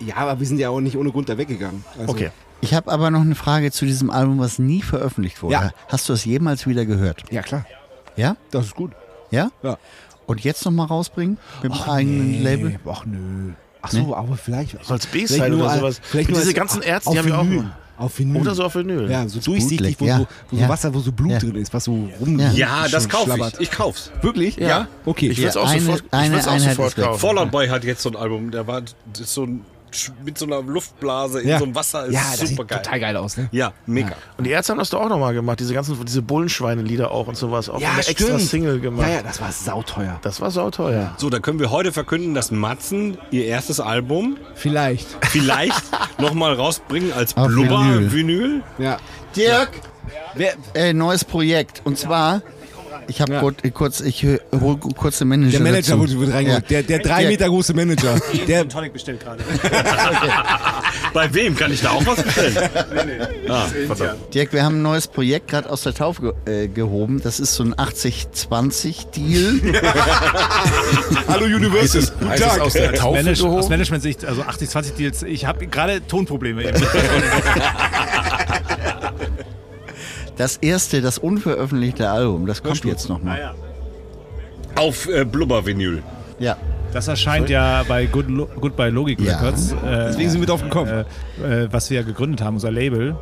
Ja, 0.00 0.16
aber 0.16 0.38
wir 0.38 0.46
sind 0.46 0.58
ja 0.58 0.68
auch 0.68 0.80
nicht 0.80 0.96
ohne 0.98 1.10
Grund 1.10 1.28
da 1.28 1.38
weggegangen. 1.38 1.84
Also, 1.98 2.12
Okay. 2.12 2.30
Ich 2.60 2.72
habe 2.72 2.90
aber 2.90 3.10
noch 3.10 3.20
eine 3.20 3.34
Frage 3.34 3.70
zu 3.72 3.84
diesem 3.84 4.10
Album, 4.10 4.38
was 4.38 4.58
nie 4.58 4.80
veröffentlicht 4.80 5.42
wurde. 5.42 5.52
Ja. 5.54 5.70
Hast 5.88 6.08
du 6.08 6.14
es 6.14 6.24
jemals 6.24 6.66
wieder 6.66 6.86
gehört? 6.86 7.22
Ja, 7.30 7.42
klar. 7.42 7.66
Ja? 8.16 8.36
Das 8.50 8.66
ist 8.66 8.74
gut. 8.74 8.92
Ja? 9.30 9.50
Ja. 9.62 9.76
Und 10.26 10.42
jetzt 10.44 10.64
nochmal 10.64 10.86
rausbringen? 10.86 11.36
Mit 11.62 11.72
dem 11.74 11.80
eigenen 11.82 12.42
Label? 12.42 12.78
Ach 12.90 13.04
nö. 13.04 13.52
Ach 13.82 13.90
so, 13.90 14.16
aber 14.16 14.36
vielleicht. 14.38 14.90
Als 14.90 15.06
B-Side 15.06 15.54
oder 15.54 15.76
sowas. 15.76 16.00
Vielleicht 16.02 16.30
diese 16.30 16.40
als- 16.40 16.54
ganzen 16.54 16.80
Ärzte, 16.82 17.10
die 17.10 17.18
haben 17.18 17.28
ja 17.28 17.38
auch 17.38 17.44
Auf 17.96 18.18
Vinyl. 18.18 18.40
Oder 18.40 18.54
so 18.54 18.64
auf 18.64 18.74
Vinyl. 18.74 19.08
Ja, 19.10 19.28
so 19.28 19.38
durchsichtig, 19.40 19.96
wo, 20.00 20.04
ja. 20.04 20.18
so, 20.18 20.26
wo 20.50 20.56
so 20.56 20.62
Ja. 20.62 20.68
Wasser, 20.68 20.92
wo 20.94 20.98
so 20.98 21.12
Blut 21.12 21.30
Ja. 21.30 21.38
drin 21.38 21.54
ist, 21.56 21.72
was 21.72 21.84
so 21.84 22.08
rum. 22.20 22.38
Ja. 22.38 22.50
Ja, 22.52 22.88
das 22.88 23.08
kaufe 23.08 23.38
ich. 23.38 23.60
Ich 23.60 23.70
kauf's. 23.70 24.10
Wirklich? 24.20 24.56
Ja. 24.56 24.88
Okay. 25.04 25.28
Ich 25.30 25.38
will 25.38 25.46
es 25.46 25.56
auch 25.56 25.68
eine- 25.68 25.80
sofort, 25.80 26.02
ich 26.04 26.12
eine 26.12 26.34
will's 26.34 26.48
auch 26.48 26.58
sofort 26.58 26.96
kaufen. 26.96 27.20
Fallout 27.20 27.50
Boy 27.50 27.68
hat 27.68 27.84
jetzt 27.84 28.02
so 28.02 28.10
ein 28.10 28.16
Album, 28.16 28.50
der 28.50 28.66
war 28.66 28.82
so 29.12 29.44
ein 29.44 29.60
mit 30.24 30.38
so 30.38 30.46
einer 30.46 30.62
Luftblase 30.62 31.40
in 31.40 31.48
ja. 31.48 31.58
so 31.58 31.64
einem 31.64 31.74
Wasser, 31.74 32.06
ist 32.06 32.14
ja, 32.14 32.20
das 32.20 32.40
super 32.40 32.46
sieht 32.62 32.68
geil. 32.68 32.82
total 32.82 33.00
geil 33.00 33.16
aus, 33.16 33.36
ne? 33.36 33.48
Ja, 33.52 33.72
mega. 33.86 34.12
Und 34.36 34.44
die 34.44 34.50
Ärzte 34.50 34.72
haben 34.72 34.78
das 34.78 34.90
doch 34.90 35.00
auch 35.00 35.08
nochmal 35.08 35.34
gemacht, 35.34 35.60
diese 35.60 35.74
ganzen, 35.74 36.02
diese 36.04 36.22
Bullenschweine-Lieder 36.22 37.10
auch 37.10 37.26
und 37.26 37.36
sowas. 37.36 37.68
Auch 37.68 37.80
Ja, 37.80 37.90
eine 37.92 37.98
extra 37.98 38.26
stimmt. 38.26 38.40
Single 38.42 38.80
gemacht. 38.80 39.08
Ja, 39.08 39.14
ja, 39.16 39.22
das 39.22 39.40
war 39.40 39.52
sauteuer. 39.52 40.18
Das 40.22 40.40
war 40.40 40.50
sauteuer. 40.50 41.14
So, 41.18 41.30
da 41.30 41.38
können 41.38 41.58
wir 41.58 41.70
heute 41.70 41.92
verkünden, 41.92 42.34
dass 42.34 42.50
Matzen 42.50 43.18
ihr 43.30 43.46
erstes 43.46 43.80
Album 43.80 44.36
Vielleicht. 44.54 45.06
vielleicht 45.30 45.82
nochmal 46.18 46.54
rausbringen 46.54 47.12
als 47.12 47.34
Blubber-Vinyl. 47.34 48.62
Ja. 48.78 48.98
Dirk, 49.36 49.70
Wer, 50.34 50.54
äh, 50.74 50.92
neues 50.92 51.24
Projekt. 51.24 51.82
Und 51.84 51.98
zwar, 51.98 52.42
ich 53.08 53.20
habe 53.20 53.32
Ja. 53.34 53.40
kurz, 53.40 53.56
kurz, 53.72 54.00
ich 54.00 54.24
hol 54.52 54.76
kurz 54.78 55.18
den 55.18 55.28
Manager 55.28 55.50
der 55.52 55.60
Manager 55.60 55.90
dazu. 55.92 55.98
wurde, 56.00 56.16
wurde 56.18 56.32
reingeholt. 56.34 56.62
Ja. 56.70 56.82
Der, 56.82 56.82
der 56.82 56.98
drei 57.00 57.20
Dirk, 57.20 57.30
Meter 57.32 57.48
große 57.48 57.74
Manager. 57.74 58.18
Der, 58.48 58.68
Tonic 58.68 58.92
bestellt 58.92 59.20
gerade. 59.20 59.42
Bei 61.12 61.32
wem? 61.32 61.56
Kann 61.56 61.72
ich 61.72 61.80
da 61.82 61.90
auch 61.90 62.04
was 62.06 62.22
bestellen? 62.22 62.56
Ah, 63.48 63.66
verdammt. 63.86 64.32
Dirk, 64.34 64.52
wir 64.54 64.64
haben 64.64 64.76
ein 64.78 64.82
neues 64.82 65.06
Projekt 65.06 65.48
gerade 65.48 65.68
aus 65.70 65.82
der 65.82 65.92
Taufe 65.94 66.34
ge 66.46 66.64
äh, 66.64 66.68
gehoben. 66.68 67.20
Das 67.22 67.38
ist 67.40 67.54
so 67.54 67.62
ein 67.62 67.74
80-20-Deal. 67.74 69.60
Hallo 71.28 71.44
Universal. 71.44 72.02
Guten 72.18 72.28
Heißt 72.30 72.42
Tag. 72.42 72.60
aus 72.60 72.72
der 72.72 72.94
Taufe 72.94 73.16
Manage, 73.18 73.32
aus 73.32 73.40
gehoben? 73.42 73.68
Management-Sicht, 73.68 74.24
also 74.24 74.42
80-20 74.42 74.94
Deals, 74.96 75.22
ich 75.22 75.44
habe 75.44 75.66
gerade 75.66 76.06
Tonprobleme 76.06 76.64
eben. 76.64 76.82
Das 80.36 80.56
erste, 80.56 81.00
das 81.00 81.18
unveröffentlichte 81.18 82.10
Album, 82.10 82.46
das 82.46 82.62
kommt 82.62 82.84
jetzt 82.84 83.08
nochmal. 83.08 83.54
Auf 84.76 85.08
äh, 85.08 85.24
Blubber-Vinyl. 85.24 86.02
Ja. 86.38 86.56
Das 86.92 87.08
erscheint 87.08 87.50
ja 87.50 87.82
bei 87.88 88.06
Good 88.06 88.28
Lo 88.28 88.46
Goodbye 88.60 88.90
Logic 88.90 89.20
Ja. 89.20 89.36
Records. 89.38 89.72
Äh, 89.72 89.76
Deswegen 90.08 90.30
sind 90.30 90.40
wir 90.40 90.46
drauf 90.46 90.62
gekommen. 90.62 91.04
äh, 91.42 91.62
äh, 91.64 91.68
was 91.72 91.90
wir 91.90 91.98
ja 92.00 92.02
gegründet 92.06 92.40
haben, 92.40 92.54
unser 92.54 92.70
Label. 92.70 93.16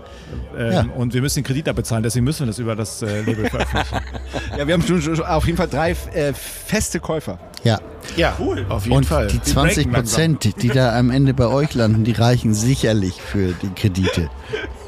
Ähm, 0.59 0.72
Ja. 0.72 0.85
Und 0.94 1.14
wir 1.14 1.22
müssen 1.22 1.37
den 1.40 1.44
Kredit 1.44 1.68
abbezahlen, 1.70 2.03
deswegen 2.03 2.25
müssen 2.25 2.40
wir 2.40 2.46
das 2.48 2.59
über 2.59 2.77
das 2.77 3.01
äh, 3.03 3.20
Label 3.22 3.48
veröffentlichen. 3.48 4.01
Ja, 4.59 4.66
wir 4.66 4.75
haben 4.75 4.83
schon, 4.83 5.01
schon 5.01 5.20
auf 5.25 5.46
jeden 5.46 5.57
Fall 5.57 5.68
drei 5.68 5.92
äh, 6.12 6.35
feste 6.35 7.01
Käufer. 7.01 7.38
Ja. 7.64 7.79
Ja, 8.16 8.37
auf 8.68 8.85
jeden 8.85 8.96
Und 8.96 9.07
Fall. 9.07 9.29
die 9.29 9.40
20 9.40 9.77
breaken 9.77 9.92
langsam. 9.92 10.37
Prozent, 10.37 10.62
die 10.62 10.68
da 10.68 10.98
am 10.98 11.11
Ende 11.11 11.33
bei 11.33 11.46
euch 11.46 11.72
landen, 11.75 12.05
die 12.05 12.12
reichen 12.12 12.53
sicherlich 12.53 13.20
für 13.22 13.53
die 13.62 13.68
Kredite. 13.75 14.29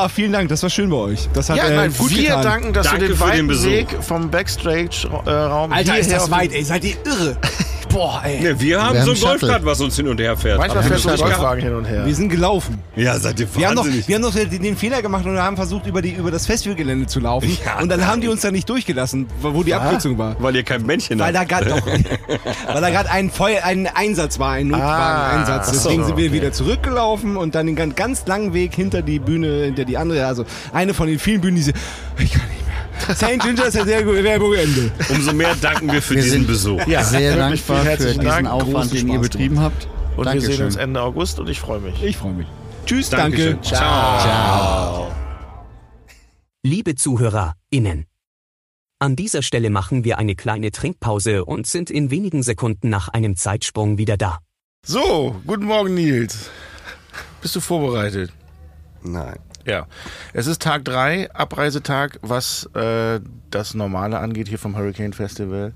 Ah, 0.00 0.08
vielen 0.08 0.30
Dank, 0.32 0.48
das 0.48 0.62
war 0.62 0.70
schön 0.70 0.90
bei 0.90 0.96
euch. 0.96 1.28
Das 1.34 1.50
hat 1.50 1.56
Ja, 1.56 1.64
äh, 1.66 1.74
nein, 1.74 1.92
gut 1.92 2.10
wir 2.10 2.22
getan. 2.22 2.42
danken, 2.44 2.72
dass 2.72 2.86
Danke 2.86 3.00
du 3.00 3.06
den 3.08 3.18
den 3.18 3.20
weiten 3.28 3.46
Besuch. 3.48 3.66
Weg 3.70 3.88
vom 4.00 4.30
Backstage-Raum 4.30 5.72
Alter, 5.72 5.98
ist 5.98 6.06
hierher 6.06 6.20
das 6.20 6.30
weit, 6.30 6.52
ey. 6.52 6.62
Seid 6.62 6.84
ihr 6.84 6.94
irre? 7.04 7.36
Boah, 7.98 8.22
ey. 8.24 8.40
Ne, 8.40 8.60
wir 8.60 8.80
haben 8.80 8.94
Wir 8.94 9.02
so 9.02 9.10
haben 9.10 9.32
ein. 9.32 9.40
Golfrad, 9.40 9.64
was 9.64 9.80
uns 9.80 9.96
hin 9.96 10.06
und 10.06 10.20
her 10.20 10.36
fährt. 10.36 10.58
Manchmal 10.58 10.84
den 10.84 10.92
haben 10.92 11.10
nicht 11.10 11.20
Golfwagen 11.20 11.64
hin 11.64 11.74
und 11.74 11.84
her. 11.84 12.06
Wir 12.06 12.14
sind 12.14 12.28
gelaufen. 12.28 12.78
Ja, 12.94 13.18
seid 13.18 13.40
ihr 13.40 13.48
Wir 13.52 13.68
haben, 13.68 13.76
wahnsinnig. 13.76 14.06
wir 14.06 14.14
haben 14.14 14.22
doch 14.22 14.32
den, 14.32 14.76
Fehler 14.76 15.02
gemacht 15.02 15.26
und 15.26 15.36
haben 15.36 15.56
versucht, 15.56 15.84
über, 15.86 16.00
die, 16.00 16.12
über 16.12 16.30
das 16.30 16.46
Festivalgelände 16.46 17.08
zu 17.08 17.18
laufen. 17.18 17.50
Ja, 17.64 17.80
und 17.80 17.88
dann 17.88 18.06
haben 18.06 18.20
die 18.20 18.28
uns 18.28 18.42
da 18.42 18.52
nicht 18.52 18.68
durchgelassen, 18.68 19.26
wo 19.40 19.64
die 19.64 19.74
Abkürzung 19.74 20.16
war. 20.16 20.36
weil 20.38 20.54
ihr 20.54 20.62
kein 20.62 20.86
Männchen 20.86 21.18
Weil 21.18 21.32
da 21.32 21.40
habt. 21.40 21.48
gerade 21.48 21.70
weil 22.72 22.80
da 22.80 22.90
gerade 22.90 23.10
ein 23.10 23.32
ein 23.64 23.88
Einsatz 23.92 24.38
war, 24.38 24.52
ein 24.52 24.68
Notwagen-Einsatz. 24.68 25.68
Ah, 25.68 25.72
Deswegen 25.72 26.02
so, 26.02 26.06
sind 26.06 26.16
wir 26.18 26.26
okay. 26.26 26.34
wieder 26.34 26.52
zurückgelaufen 26.52 27.36
und 27.36 27.56
dann 27.56 27.66
den 27.66 27.74
ganz, 27.74 27.96
ganz 27.96 28.26
langen 28.26 28.54
Weg 28.54 28.76
hinter 28.76 29.02
die 29.02 29.18
Bühne, 29.18 29.64
hinter 29.64 29.84
die 29.84 29.96
andere. 29.98 30.24
Also 30.24 30.44
eine 30.72 30.94
von 30.94 31.08
den 31.08 31.18
vielen 31.18 31.40
Bühnen, 31.40 31.56
die 31.56 31.62
sie. 31.62 31.72
Ich 32.18 32.30
kann 32.30 32.42
nicht. 32.46 32.57
St. 33.14 33.38
Ginger 33.40 33.66
ist 33.66 33.74
ja 33.74 33.84
sehr 33.84 34.02
gut, 34.02 34.22
Werbungende. 34.22 34.90
Umso 35.08 35.32
mehr 35.32 35.54
danken 35.56 35.90
wir 35.92 36.02
für 36.02 36.14
Wir 36.14 36.22
diesen 36.22 36.38
sind- 36.40 36.46
Besuch. 36.46 36.86
Ja, 36.86 37.02
Sehr 37.04 37.36
dankbar 37.36 37.80
für 37.82 37.88
herzlichen 37.88 38.20
diesen 38.20 38.44
Dank. 38.44 38.48
Aufwand, 38.48 38.92
den 38.92 39.08
ihr 39.08 39.18
betrieben 39.18 39.60
habt. 39.60 39.88
Und 40.16 40.24
wir 40.32 40.40
sehen 40.40 40.50
uns 40.50 40.58
Dankeschön. 40.58 40.80
Ende 40.80 41.02
August 41.02 41.38
und 41.38 41.48
ich 41.48 41.60
freue 41.60 41.80
mich. 41.80 42.02
Ich 42.02 42.16
freue 42.16 42.32
mich. 42.32 42.46
Tschüss, 42.86 43.10
Dankeschön. 43.10 43.52
danke. 43.52 43.66
Ciao. 43.68 45.12
Liebe 46.62 46.94
ZuhörerInnen. 46.96 48.06
An 49.00 49.14
dieser 49.14 49.42
Stelle 49.42 49.70
machen 49.70 50.02
wir 50.04 50.18
eine 50.18 50.34
kleine 50.34 50.72
Trinkpause 50.72 51.44
und 51.44 51.66
sind 51.68 51.88
in 51.90 52.10
wenigen 52.10 52.42
Sekunden 52.42 52.88
nach 52.88 53.08
einem 53.08 53.36
Zeitsprung 53.36 53.96
wieder 53.96 54.16
da. 54.16 54.38
So, 54.84 55.36
guten 55.46 55.66
Morgen, 55.66 55.94
Nils. 55.94 56.50
Bist 57.40 57.54
du 57.54 57.60
vorbereitet? 57.60 58.32
Nein. 59.02 59.38
Ja. 59.68 59.86
Es 60.32 60.46
ist 60.46 60.62
Tag 60.62 60.84
3, 60.86 61.32
Abreisetag, 61.32 62.18
was 62.22 62.64
äh, 62.74 63.20
das 63.50 63.74
Normale 63.74 64.18
angeht 64.18 64.48
hier 64.48 64.58
vom 64.58 64.76
Hurricane 64.76 65.12
Festival. 65.12 65.74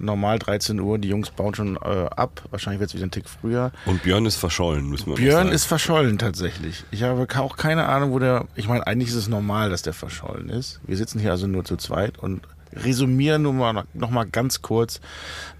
Normal 0.00 0.38
13 0.38 0.78
Uhr, 0.78 0.98
die 0.98 1.08
Jungs 1.08 1.30
bauen 1.30 1.54
schon 1.54 1.76
äh, 1.76 2.06
ab. 2.16 2.42
Wahrscheinlich 2.50 2.80
wird 2.80 2.90
es 2.90 2.94
wieder 2.94 3.06
ein 3.06 3.10
Tick 3.10 3.28
früher. 3.28 3.72
Und 3.86 4.02
Björn 4.02 4.26
ist 4.26 4.36
verschollen, 4.36 4.88
müssen 4.88 5.08
wir 5.08 5.16
Björn 5.16 5.48
ist 5.48 5.64
verschollen 5.64 6.18
tatsächlich. 6.18 6.84
Ich 6.90 7.02
habe 7.02 7.26
auch 7.38 7.56
keine 7.56 7.86
Ahnung, 7.86 8.12
wo 8.12 8.18
der. 8.18 8.46
Ich 8.54 8.68
meine, 8.68 8.86
eigentlich 8.86 9.08
ist 9.08 9.16
es 9.16 9.28
normal, 9.28 9.70
dass 9.70 9.82
der 9.82 9.92
verschollen 9.92 10.48
ist. 10.50 10.80
Wir 10.86 10.96
sitzen 10.96 11.18
hier 11.18 11.30
also 11.32 11.46
nur 11.46 11.64
zu 11.64 11.76
zweit 11.76 12.18
und 12.18 12.42
resümieren 12.72 13.42
nur 13.42 13.52
mal 13.52 13.84
noch 13.94 14.10
mal 14.10 14.24
ganz 14.24 14.62
kurz 14.62 15.00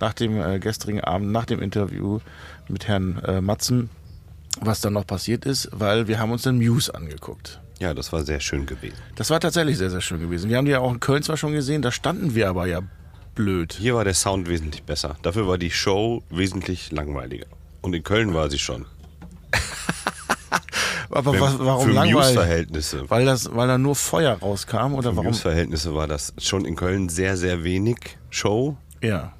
nach 0.00 0.12
dem 0.12 0.40
äh, 0.40 0.58
gestrigen 0.58 1.00
Abend, 1.00 1.32
nach 1.32 1.46
dem 1.46 1.60
Interview 1.60 2.20
mit 2.68 2.86
Herrn 2.86 3.18
äh, 3.24 3.40
Matzen, 3.40 3.90
was 4.60 4.80
dann 4.80 4.92
noch 4.92 5.06
passiert 5.06 5.46
ist, 5.46 5.68
weil 5.72 6.06
wir 6.06 6.18
haben 6.18 6.30
uns 6.30 6.42
den 6.42 6.58
Muse 6.58 6.94
angeguckt. 6.94 7.60
Ja, 7.78 7.94
das 7.94 8.12
war 8.12 8.24
sehr 8.24 8.40
schön 8.40 8.66
gewesen. 8.66 8.96
Das 9.14 9.30
war 9.30 9.38
tatsächlich 9.40 9.78
sehr, 9.78 9.90
sehr 9.90 10.00
schön 10.00 10.20
gewesen. 10.20 10.50
Wir 10.50 10.56
haben 10.56 10.64
die 10.64 10.72
ja 10.72 10.80
auch 10.80 10.92
in 10.92 11.00
Köln 11.00 11.22
zwar 11.22 11.36
schon 11.36 11.52
gesehen, 11.52 11.82
da 11.82 11.92
standen 11.92 12.34
wir 12.34 12.48
aber 12.48 12.66
ja 12.66 12.80
blöd. 13.34 13.74
Hier 13.78 13.94
war 13.94 14.04
der 14.04 14.14
Sound 14.14 14.48
wesentlich 14.48 14.82
besser. 14.82 15.16
Dafür 15.22 15.46
war 15.46 15.58
die 15.58 15.70
Show 15.70 16.24
wesentlich 16.28 16.90
langweiliger. 16.90 17.46
Und 17.82 17.94
in 17.94 18.02
Köln 18.02 18.34
war 18.34 18.50
sie 18.50 18.58
schon. 18.58 18.84
Aber 21.10 21.40
was, 21.40 21.58
warum 21.58 21.86
Für 21.86 21.92
langweilig? 21.92 22.14
Muse-Verhältnisse. 22.14 23.08
Weil, 23.08 23.24
das, 23.24 23.54
weil 23.54 23.66
da 23.66 23.78
nur 23.78 23.94
Feuer 23.94 24.34
rauskam 24.34 24.94
oder 24.94 25.10
Für 25.10 25.16
warum? 25.16 25.26
Muse-Verhältnisse 25.28 25.94
war 25.94 26.06
das 26.06 26.34
schon 26.38 26.64
in 26.64 26.76
Köln 26.76 27.08
sehr, 27.08 27.36
sehr 27.36 27.64
wenig 27.64 28.18
Show. 28.28 28.76
Ja, 29.00 29.32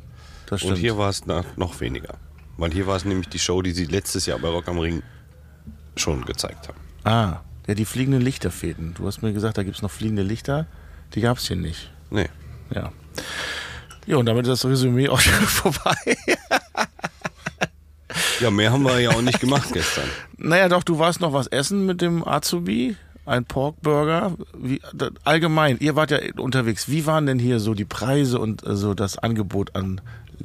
das 0.47 0.61
stimmt. 0.61 0.77
Und 0.77 0.81
hier 0.81 0.97
war 0.97 1.11
es 1.11 1.25
noch 1.27 1.81
weniger. 1.81 2.15
Weil 2.57 2.73
hier 2.73 2.87
war 2.87 2.97
es 2.97 3.05
nämlich 3.05 3.29
die 3.29 3.39
Show, 3.39 3.61
die 3.63 3.73
sie 3.73 3.85
letztes 3.85 4.27
Jahr 4.27 4.39
bei 4.39 4.49
Rock 4.49 4.69
am 4.69 4.79
Ring 4.79 5.03
schon 5.97 6.25
gezeigt 6.25 6.69
haben. 6.69 6.79
Ah, 7.05 7.41
ja, 7.69 7.75
die 7.75 7.85
fliegenden 7.85 8.23
Lichter 8.23 8.51
fehlten. 8.51 8.95
Du 8.97 9.07
hast 9.07 9.21
mir 9.23 9.33
gesagt, 9.33 9.59
da 9.59 9.63
gibt 9.63 9.77
es 9.77 9.83
noch 9.83 9.91
fliegende 9.91 10.23
Lichter. 10.23 10.67
Die 11.15 11.21
gab 11.21 11.37
es 11.37 11.47
hier 11.47 11.57
nicht. 11.57 11.91
Nee. 12.11 12.29
Ja. 12.75 12.93
Ja, 14.07 14.17
und 14.17 14.25
damit 14.25 14.47
ist 14.47 14.65
das 14.65 14.71
Resümee 14.71 15.09
auch 15.11 15.21
schon 15.21 15.35
vorbei. 15.47 16.17
Ja, 18.41 18.51
mehr 18.51 18.73
haben 18.73 18.85
wir 18.85 18.99
ja 19.01 19.11
auch 19.11 19.21
nicht 19.21 19.39
gemacht 19.39 19.69
gestern. 19.73 20.09
naja, 20.39 20.71
doch, 20.71 20.83
du 20.83 20.99
warst 20.99 21.21
noch 21.21 21.35
was 21.35 21.47
essen 21.47 21.85
mit 21.85 22.01
dem 22.01 22.27
Azubi. 22.27 22.97
Ein 23.27 23.45
Porkburger. 23.45 24.35
Wie, 24.57 24.81
allgemein, 25.25 25.77
ihr 25.81 25.95
wart 25.95 26.11
ja 26.11 26.19
unterwegs. 26.39 26.89
Wie 26.89 27.05
waren 27.05 27.27
denn 27.27 27.39
hier 27.39 27.61
so 27.61 27.75
die 27.75 27.85
Preise 27.85 28.39
und 28.39 28.67
äh, 28.67 28.75
so 28.75 28.95
das 28.95 29.19
Angebot 29.19 29.77
an 29.77 30.01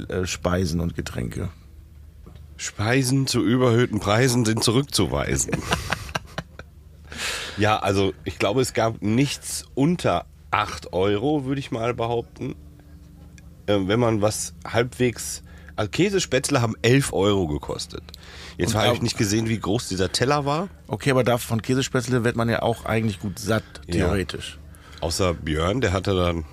äh, 0.09 0.25
Speisen 0.25 0.81
und 0.81 0.93
Getränke? 0.93 1.47
Speisen 2.57 3.27
zu 3.27 3.41
überhöhten 3.41 4.01
Preisen 4.01 4.43
sind 4.43 4.61
zurückzuweisen. 4.61 5.53
ja, 7.57 7.77
also 7.79 8.13
ich 8.23 8.39
glaube, 8.39 8.61
es 8.61 8.73
gab 8.73 9.01
nichts 9.01 9.65
unter 9.75 10.25
8 10.51 10.93
Euro, 10.93 11.45
würde 11.45 11.59
ich 11.59 11.71
mal 11.71 11.93
behaupten. 11.93 12.55
äh, 13.65 13.77
wenn 13.87 13.99
man 13.99 14.21
was 14.21 14.53
halbwegs. 14.65 15.41
Also 15.75 15.89
Käsespätzle 15.89 16.61
haben 16.61 16.75
11 16.83 17.13
Euro 17.13 17.47
gekostet. 17.47 18.03
Jetzt 18.57 18.75
habe 18.75 18.93
ich 18.93 19.01
nicht 19.01 19.17
gesehen, 19.17 19.49
wie 19.49 19.57
groß 19.57 19.87
dieser 19.87 20.11
Teller 20.11 20.45
war. 20.45 20.67
Okay, 20.87 21.09
aber 21.09 21.39
von 21.39 21.61
Käsespätzle 21.61 22.23
wird 22.23 22.35
man 22.35 22.47
ja 22.49 22.61
auch 22.61 22.85
eigentlich 22.85 23.19
gut 23.19 23.39
satt, 23.39 23.63
theoretisch. 23.89 24.59
Außer 25.01 25.33
Björn, 25.33 25.81
der 25.81 25.91
hatte 25.91 26.13
dann 26.13 26.45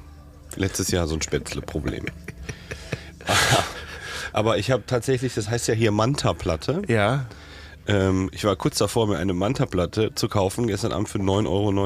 letztes 0.57 0.91
Jahr 0.91 1.07
so 1.07 1.15
ein 1.15 1.23
Spätzle-Problem. 1.23 2.07
Aber 4.33 4.59
ich 4.59 4.71
habe 4.71 4.85
tatsächlich, 4.87 5.35
das 5.35 5.49
heißt 5.49 5.69
ja 5.69 5.75
hier 5.75 5.91
Manta-Platte. 5.91 6.83
Ja. 6.89 7.27
Ähm, 7.87 8.31
ich 8.33 8.45
war 8.45 8.57
kurz 8.57 8.79
davor, 8.79 9.07
mir 9.07 9.19
eine 9.19 9.33
Manta-Platte 9.33 10.15
zu 10.15 10.29
kaufen, 10.29 10.67
gestern 10.67 10.93
Abend 10.93 11.09
für 11.09 11.19
9,90 11.19 11.47
Euro. 11.49 11.83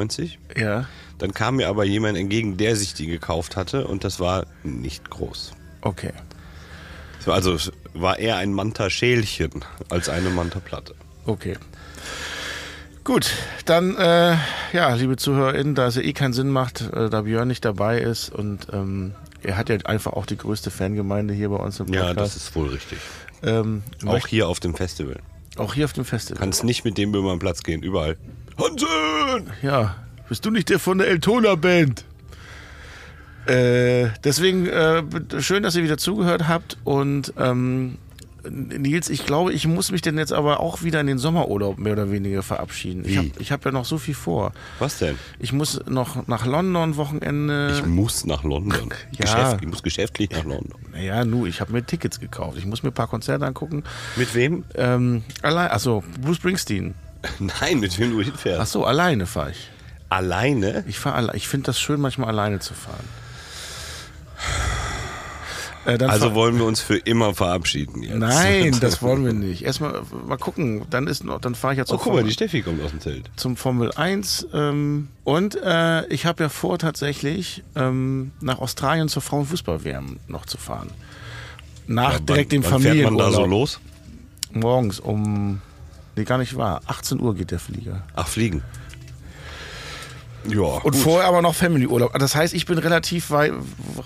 Ja. 0.56 0.86
Dann 1.18 1.32
kam 1.32 1.56
mir 1.56 1.68
aber 1.68 1.84
jemand 1.84 2.18
entgegen, 2.18 2.56
der 2.56 2.76
sich 2.76 2.94
die 2.94 3.06
gekauft 3.06 3.56
hatte 3.56 3.86
und 3.86 4.04
das 4.04 4.20
war 4.20 4.46
nicht 4.62 5.10
groß. 5.10 5.52
Okay. 5.82 6.12
Es 7.20 7.26
war 7.26 7.34
also 7.34 7.54
es 7.54 7.72
war 7.94 8.18
eher 8.18 8.36
ein 8.36 8.52
Manta-Schälchen 8.52 9.64
als 9.88 10.08
eine 10.08 10.30
Manta-Platte. 10.30 10.94
Okay. 11.24 11.56
Gut, 13.04 13.32
dann, 13.66 13.96
äh, 13.96 14.36
ja, 14.72 14.94
liebe 14.94 15.16
ZuhörerInnen, 15.16 15.74
da 15.74 15.86
es 15.86 15.96
ja 15.96 16.02
eh 16.02 16.14
keinen 16.14 16.32
Sinn 16.32 16.48
macht, 16.48 16.80
äh, 16.92 17.10
da 17.10 17.22
Björn 17.22 17.48
nicht 17.48 17.64
dabei 17.64 18.00
ist 18.00 18.30
und 18.30 18.68
ähm, 18.72 19.14
er 19.42 19.58
hat 19.58 19.68
ja 19.68 19.76
einfach 19.84 20.14
auch 20.14 20.24
die 20.24 20.38
größte 20.38 20.70
Fangemeinde 20.70 21.34
hier 21.34 21.50
bei 21.50 21.56
uns 21.56 21.78
im 21.80 21.86
Podcast. 21.86 22.06
Ja, 22.08 22.14
das 22.14 22.36
ist 22.36 22.54
wohl 22.56 22.68
richtig. 22.68 22.98
ähm, 23.42 23.82
Auch 24.06 24.26
hier 24.26 24.48
auf 24.48 24.58
dem 24.58 24.74
Festival. 24.74 25.18
Auch 25.58 25.74
hier 25.74 25.84
auf 25.84 25.92
dem 25.92 26.04
Festival. 26.04 26.38
Kannst 26.38 26.64
nicht 26.64 26.84
mit 26.84 26.98
dem 26.98 27.14
über 27.14 27.30
den 27.30 27.38
Platz 27.38 27.62
gehen, 27.62 27.82
überall. 27.82 28.16
Hansen! 28.58 29.50
Ja, 29.62 29.96
bist 30.28 30.44
du 30.44 30.50
nicht 30.50 30.68
der 30.68 30.78
von 30.78 30.98
der 30.98 31.08
Eltona 31.08 31.54
Band? 31.54 32.04
Äh, 33.46 34.08
deswegen 34.24 34.66
äh, 34.66 35.02
schön, 35.40 35.62
dass 35.62 35.76
ihr 35.76 35.82
wieder 35.82 35.98
zugehört 35.98 36.48
habt 36.48 36.78
und 36.84 37.34
ähm, 37.38 37.98
Nils, 38.50 39.08
ich 39.08 39.26
glaube, 39.26 39.52
ich 39.52 39.66
muss 39.66 39.90
mich 39.90 40.02
denn 40.02 40.18
jetzt 40.18 40.32
aber 40.32 40.60
auch 40.60 40.82
wieder 40.82 41.00
in 41.00 41.06
den 41.06 41.18
Sommerurlaub 41.18 41.78
mehr 41.78 41.92
oder 41.92 42.10
weniger 42.10 42.42
verabschieden. 42.42 43.04
Ich 43.04 43.12
Wie? 43.12 43.18
habe 43.18 43.30
ich 43.38 43.52
hab 43.52 43.64
ja 43.64 43.70
noch 43.70 43.84
so 43.84 43.98
viel 43.98 44.14
vor. 44.14 44.52
Was 44.78 44.98
denn? 44.98 45.18
Ich 45.38 45.52
muss 45.52 45.80
noch 45.86 46.26
nach 46.26 46.46
London 46.46 46.96
Wochenende. 46.96 47.72
Ich 47.74 47.86
muss 47.86 48.24
nach 48.26 48.44
London. 48.44 48.92
Ja. 49.12 49.24
Geschäft, 49.24 49.58
ich 49.62 49.68
muss 49.68 49.82
geschäftlich 49.82 50.30
nach 50.30 50.44
London. 50.44 50.80
naja, 50.92 51.24
nu, 51.24 51.46
ich 51.46 51.60
habe 51.60 51.72
mir 51.72 51.84
Tickets 51.84 52.20
gekauft. 52.20 52.58
Ich 52.58 52.66
muss 52.66 52.82
mir 52.82 52.90
ein 52.90 52.94
paar 52.94 53.08
Konzerte 53.08 53.46
angucken. 53.46 53.84
Mit 54.16 54.34
wem? 54.34 54.64
Ähm, 54.74 55.22
allein, 55.42 55.70
achso, 55.70 56.02
Bruce 56.20 56.36
Springsteen. 56.36 56.94
Nein, 57.38 57.80
mit 57.80 57.98
wem 57.98 58.10
du 58.10 58.20
hinfährst. 58.22 58.60
Achso, 58.60 58.84
alleine 58.84 59.26
fahre 59.26 59.52
ich. 59.52 59.70
Alleine? 60.08 60.84
Ich 60.86 60.98
fahre 60.98 61.34
ich 61.34 61.48
finde 61.48 61.66
das 61.66 61.80
schön, 61.80 62.00
manchmal 62.00 62.28
alleine 62.28 62.60
zu 62.60 62.74
fahren. 62.74 63.04
Äh, 65.86 66.02
Also 66.04 66.34
wollen 66.34 66.56
wir 66.58 66.64
uns 66.64 66.80
für 66.80 66.96
immer 66.96 67.34
verabschieden 67.34 68.02
jetzt. 68.02 68.16
Nein, 68.16 68.76
das 68.80 69.02
wollen 69.02 69.24
wir 69.24 69.32
nicht. 69.32 69.62
Erstmal 69.64 70.02
mal 70.26 70.38
gucken. 70.38 70.82
Dann 70.90 71.06
ist 71.06 71.24
noch, 71.24 71.40
dann 71.40 71.54
fahre 71.54 71.74
ich 71.74 71.78
ja 71.78 71.84
Oh, 71.84 71.88
zur 71.88 71.98
guck 71.98 72.06
mal, 72.06 72.12
Formel, 72.14 72.24
die 72.28 72.32
Steffi 72.32 72.62
kommt 72.62 72.82
aus 72.82 72.90
dem 72.90 73.00
Zelt. 73.00 73.30
zum 73.36 73.56
Formel 73.56 73.92
1. 73.92 74.48
Ähm, 74.52 75.08
und 75.24 75.56
äh, 75.62 76.06
ich 76.08 76.26
habe 76.26 76.44
ja 76.44 76.48
vor, 76.48 76.78
tatsächlich 76.78 77.62
ähm, 77.76 78.32
nach 78.40 78.58
Australien 78.60 79.08
zur 79.08 79.22
Frauenfußball-WM 79.22 80.18
noch 80.28 80.46
zu 80.46 80.58
fahren. 80.58 80.90
Nach 81.86 82.18
direkt 82.18 82.52
dem 82.52 82.64
wann 82.64 82.80
fährt 82.80 82.96
man 83.04 83.18
da 83.18 83.24
so 83.30 83.42
Familienurlaub. 83.42 83.50
los? 83.50 83.80
Morgens 84.52 85.00
um, 85.00 85.60
nee, 86.16 86.24
gar 86.24 86.38
nicht 86.38 86.56
wahr, 86.56 86.80
18 86.86 87.20
Uhr 87.20 87.34
geht 87.34 87.50
der 87.50 87.58
Flieger. 87.58 88.02
Ach, 88.14 88.26
fliegen. 88.28 88.62
Ja, 90.48 90.60
Und 90.60 90.82
gut. 90.82 90.96
vorher 90.96 91.26
aber 91.28 91.42
noch 91.42 91.54
Family-Urlaub. 91.54 92.18
Das 92.18 92.34
heißt, 92.34 92.54
ich 92.54 92.66
bin 92.66 92.78
relativ 92.78 93.30
weit 93.30 93.52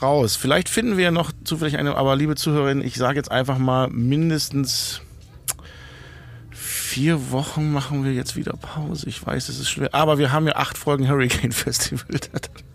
raus. 0.01 0.37
Vielleicht 0.37 0.69
finden 0.69 0.97
wir 0.97 1.11
noch 1.11 1.33
zufällig 1.45 1.77
eine, 1.79 1.97
aber 1.97 2.15
liebe 2.17 2.37
Zuhörerinnen, 2.37 2.85
ich 2.85 2.95
sage 2.97 3.17
jetzt 3.17 3.31
einfach 3.31 3.59
mal, 3.59 3.89
mindestens 3.91 5.01
vier 6.53 7.31
Wochen 7.31 7.71
machen 7.73 8.05
wir 8.05 8.13
jetzt 8.13 8.35
wieder 8.37 8.53
Pause. 8.53 9.09
Ich 9.09 9.25
weiß, 9.25 9.49
es 9.49 9.59
ist 9.61 9.69
schwer. 9.69 9.91
Aber 9.95 10.19
wir 10.19 10.33
haben 10.33 10.47
ja 10.47 10.57
acht 10.57 10.79
Folgen 10.79 11.09
Hurricane 11.09 11.53
Festival. 11.53 12.07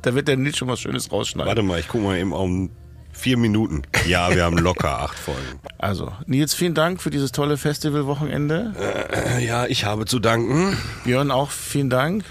Da, 0.02 0.14
wird 0.16 0.28
der 0.28 0.36
Nils 0.36 0.58
schon 0.58 0.68
was 0.68 0.82
Schönes 0.82 1.10
rausschneiden. 1.14 1.48
Warte 1.48 1.64
mal, 1.64 1.80
ich 1.80 1.88
guck 1.88 2.04
mal 2.04 2.18
eben 2.18 2.34
um 2.34 2.70
vier 3.14 3.38
Minuten. 3.38 3.84
Ja, 4.06 4.36
wir 4.36 4.44
haben 4.44 4.58
locker 4.58 5.00
acht 5.00 5.18
Folgen. 5.18 5.40
Also, 5.78 6.12
Nils, 6.26 6.54
vielen 6.54 6.74
Dank 6.74 7.02
für 7.02 7.10
dieses 7.10 7.32
tolle 7.32 7.56
Festivalwochenende. 7.56 8.74
Äh, 8.78 9.46
Ja, 9.46 9.66
ich 9.66 9.86
habe 9.86 10.04
zu 10.06 10.20
danken. 10.20 10.76
Björn 11.06 11.32
auch 11.32 11.52
vielen 11.52 11.90
Dank. 11.90 12.26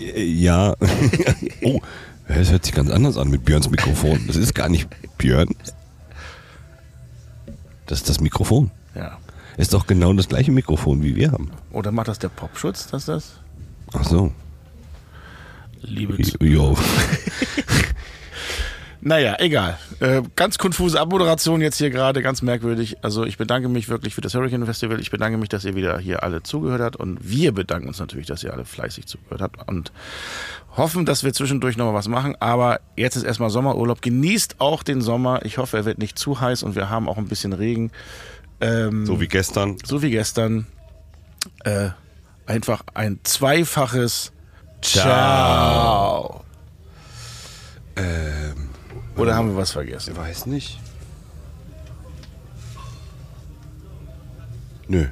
Äh, 0.00 0.24
Ja. 0.24 0.74
oh, 1.62 1.80
es 2.26 2.50
hört 2.50 2.64
sich 2.64 2.74
ganz 2.74 2.90
anders 2.90 3.16
an 3.16 3.28
mit 3.28 3.44
Björns 3.44 3.70
Mikrofon. 3.70 4.20
Das 4.26 4.36
ist 4.36 4.54
gar 4.54 4.68
nicht 4.68 4.88
Björn. 5.16 5.48
Das 7.86 7.98
ist 8.00 8.08
das 8.08 8.20
Mikrofon. 8.20 8.70
Ja. 8.94 9.18
Ist 9.56 9.72
doch 9.74 9.86
genau 9.86 10.12
das 10.12 10.28
gleiche 10.28 10.52
Mikrofon, 10.52 11.02
wie 11.02 11.16
wir 11.16 11.32
haben. 11.32 11.50
Oder 11.72 11.90
macht 11.90 12.08
das 12.08 12.18
der 12.18 12.28
Popschutz, 12.28 12.86
dass 12.88 13.06
das? 13.06 13.40
Ach 13.92 14.04
so. 14.04 14.32
Liebe 15.80 16.16
Jo. 16.44 16.76
Naja, 19.00 19.36
egal. 19.38 19.78
Äh, 20.00 20.22
ganz 20.34 20.58
konfuse 20.58 21.00
Abmoderation 21.00 21.60
jetzt 21.60 21.78
hier 21.78 21.90
gerade, 21.90 22.20
ganz 22.20 22.42
merkwürdig. 22.42 22.96
Also 23.02 23.24
ich 23.24 23.38
bedanke 23.38 23.68
mich 23.68 23.88
wirklich 23.88 24.14
für 24.14 24.20
das 24.20 24.34
Hurricane 24.34 24.66
Festival. 24.66 25.00
Ich 25.00 25.10
bedanke 25.10 25.38
mich, 25.38 25.48
dass 25.48 25.64
ihr 25.64 25.76
wieder 25.76 25.98
hier 25.98 26.24
alle 26.24 26.42
zugehört 26.42 26.80
habt. 26.80 26.96
Und 26.96 27.18
wir 27.22 27.52
bedanken 27.52 27.86
uns 27.88 28.00
natürlich, 28.00 28.26
dass 28.26 28.42
ihr 28.42 28.52
alle 28.52 28.64
fleißig 28.64 29.06
zugehört 29.06 29.40
habt. 29.40 29.68
Und 29.68 29.92
hoffen, 30.76 31.06
dass 31.06 31.22
wir 31.22 31.32
zwischendurch 31.32 31.76
noch 31.76 31.86
mal 31.86 31.94
was 31.94 32.08
machen. 32.08 32.34
Aber 32.40 32.80
jetzt 32.96 33.14
ist 33.16 33.22
erstmal 33.22 33.50
Sommerurlaub. 33.50 34.02
Genießt 34.02 34.56
auch 34.58 34.82
den 34.82 35.00
Sommer. 35.00 35.44
Ich 35.44 35.58
hoffe, 35.58 35.76
er 35.76 35.84
wird 35.84 35.98
nicht 35.98 36.18
zu 36.18 36.40
heiß 36.40 36.64
und 36.64 36.74
wir 36.74 36.90
haben 36.90 37.08
auch 37.08 37.18
ein 37.18 37.28
bisschen 37.28 37.52
Regen. 37.52 37.92
Ähm, 38.60 39.06
So 39.06 39.20
wie 39.20 39.28
gestern. 39.28 39.76
so 39.84 40.02
wie 40.02 40.10
gestern. 40.10 40.66
Äh, 41.64 41.90
einfach 42.46 42.82
ein 42.94 43.20
zweifaches 43.22 44.32
Ciao. 44.82 46.42
Ähm, 47.96 48.67
Oder 49.18 49.34
haben 49.34 49.50
wir 49.50 49.56
was 49.56 49.72
vergessen? 49.72 50.12
ich 50.12 50.16
weiß 50.16 50.46
nicht. 50.46 50.78
Nö. 54.86 55.06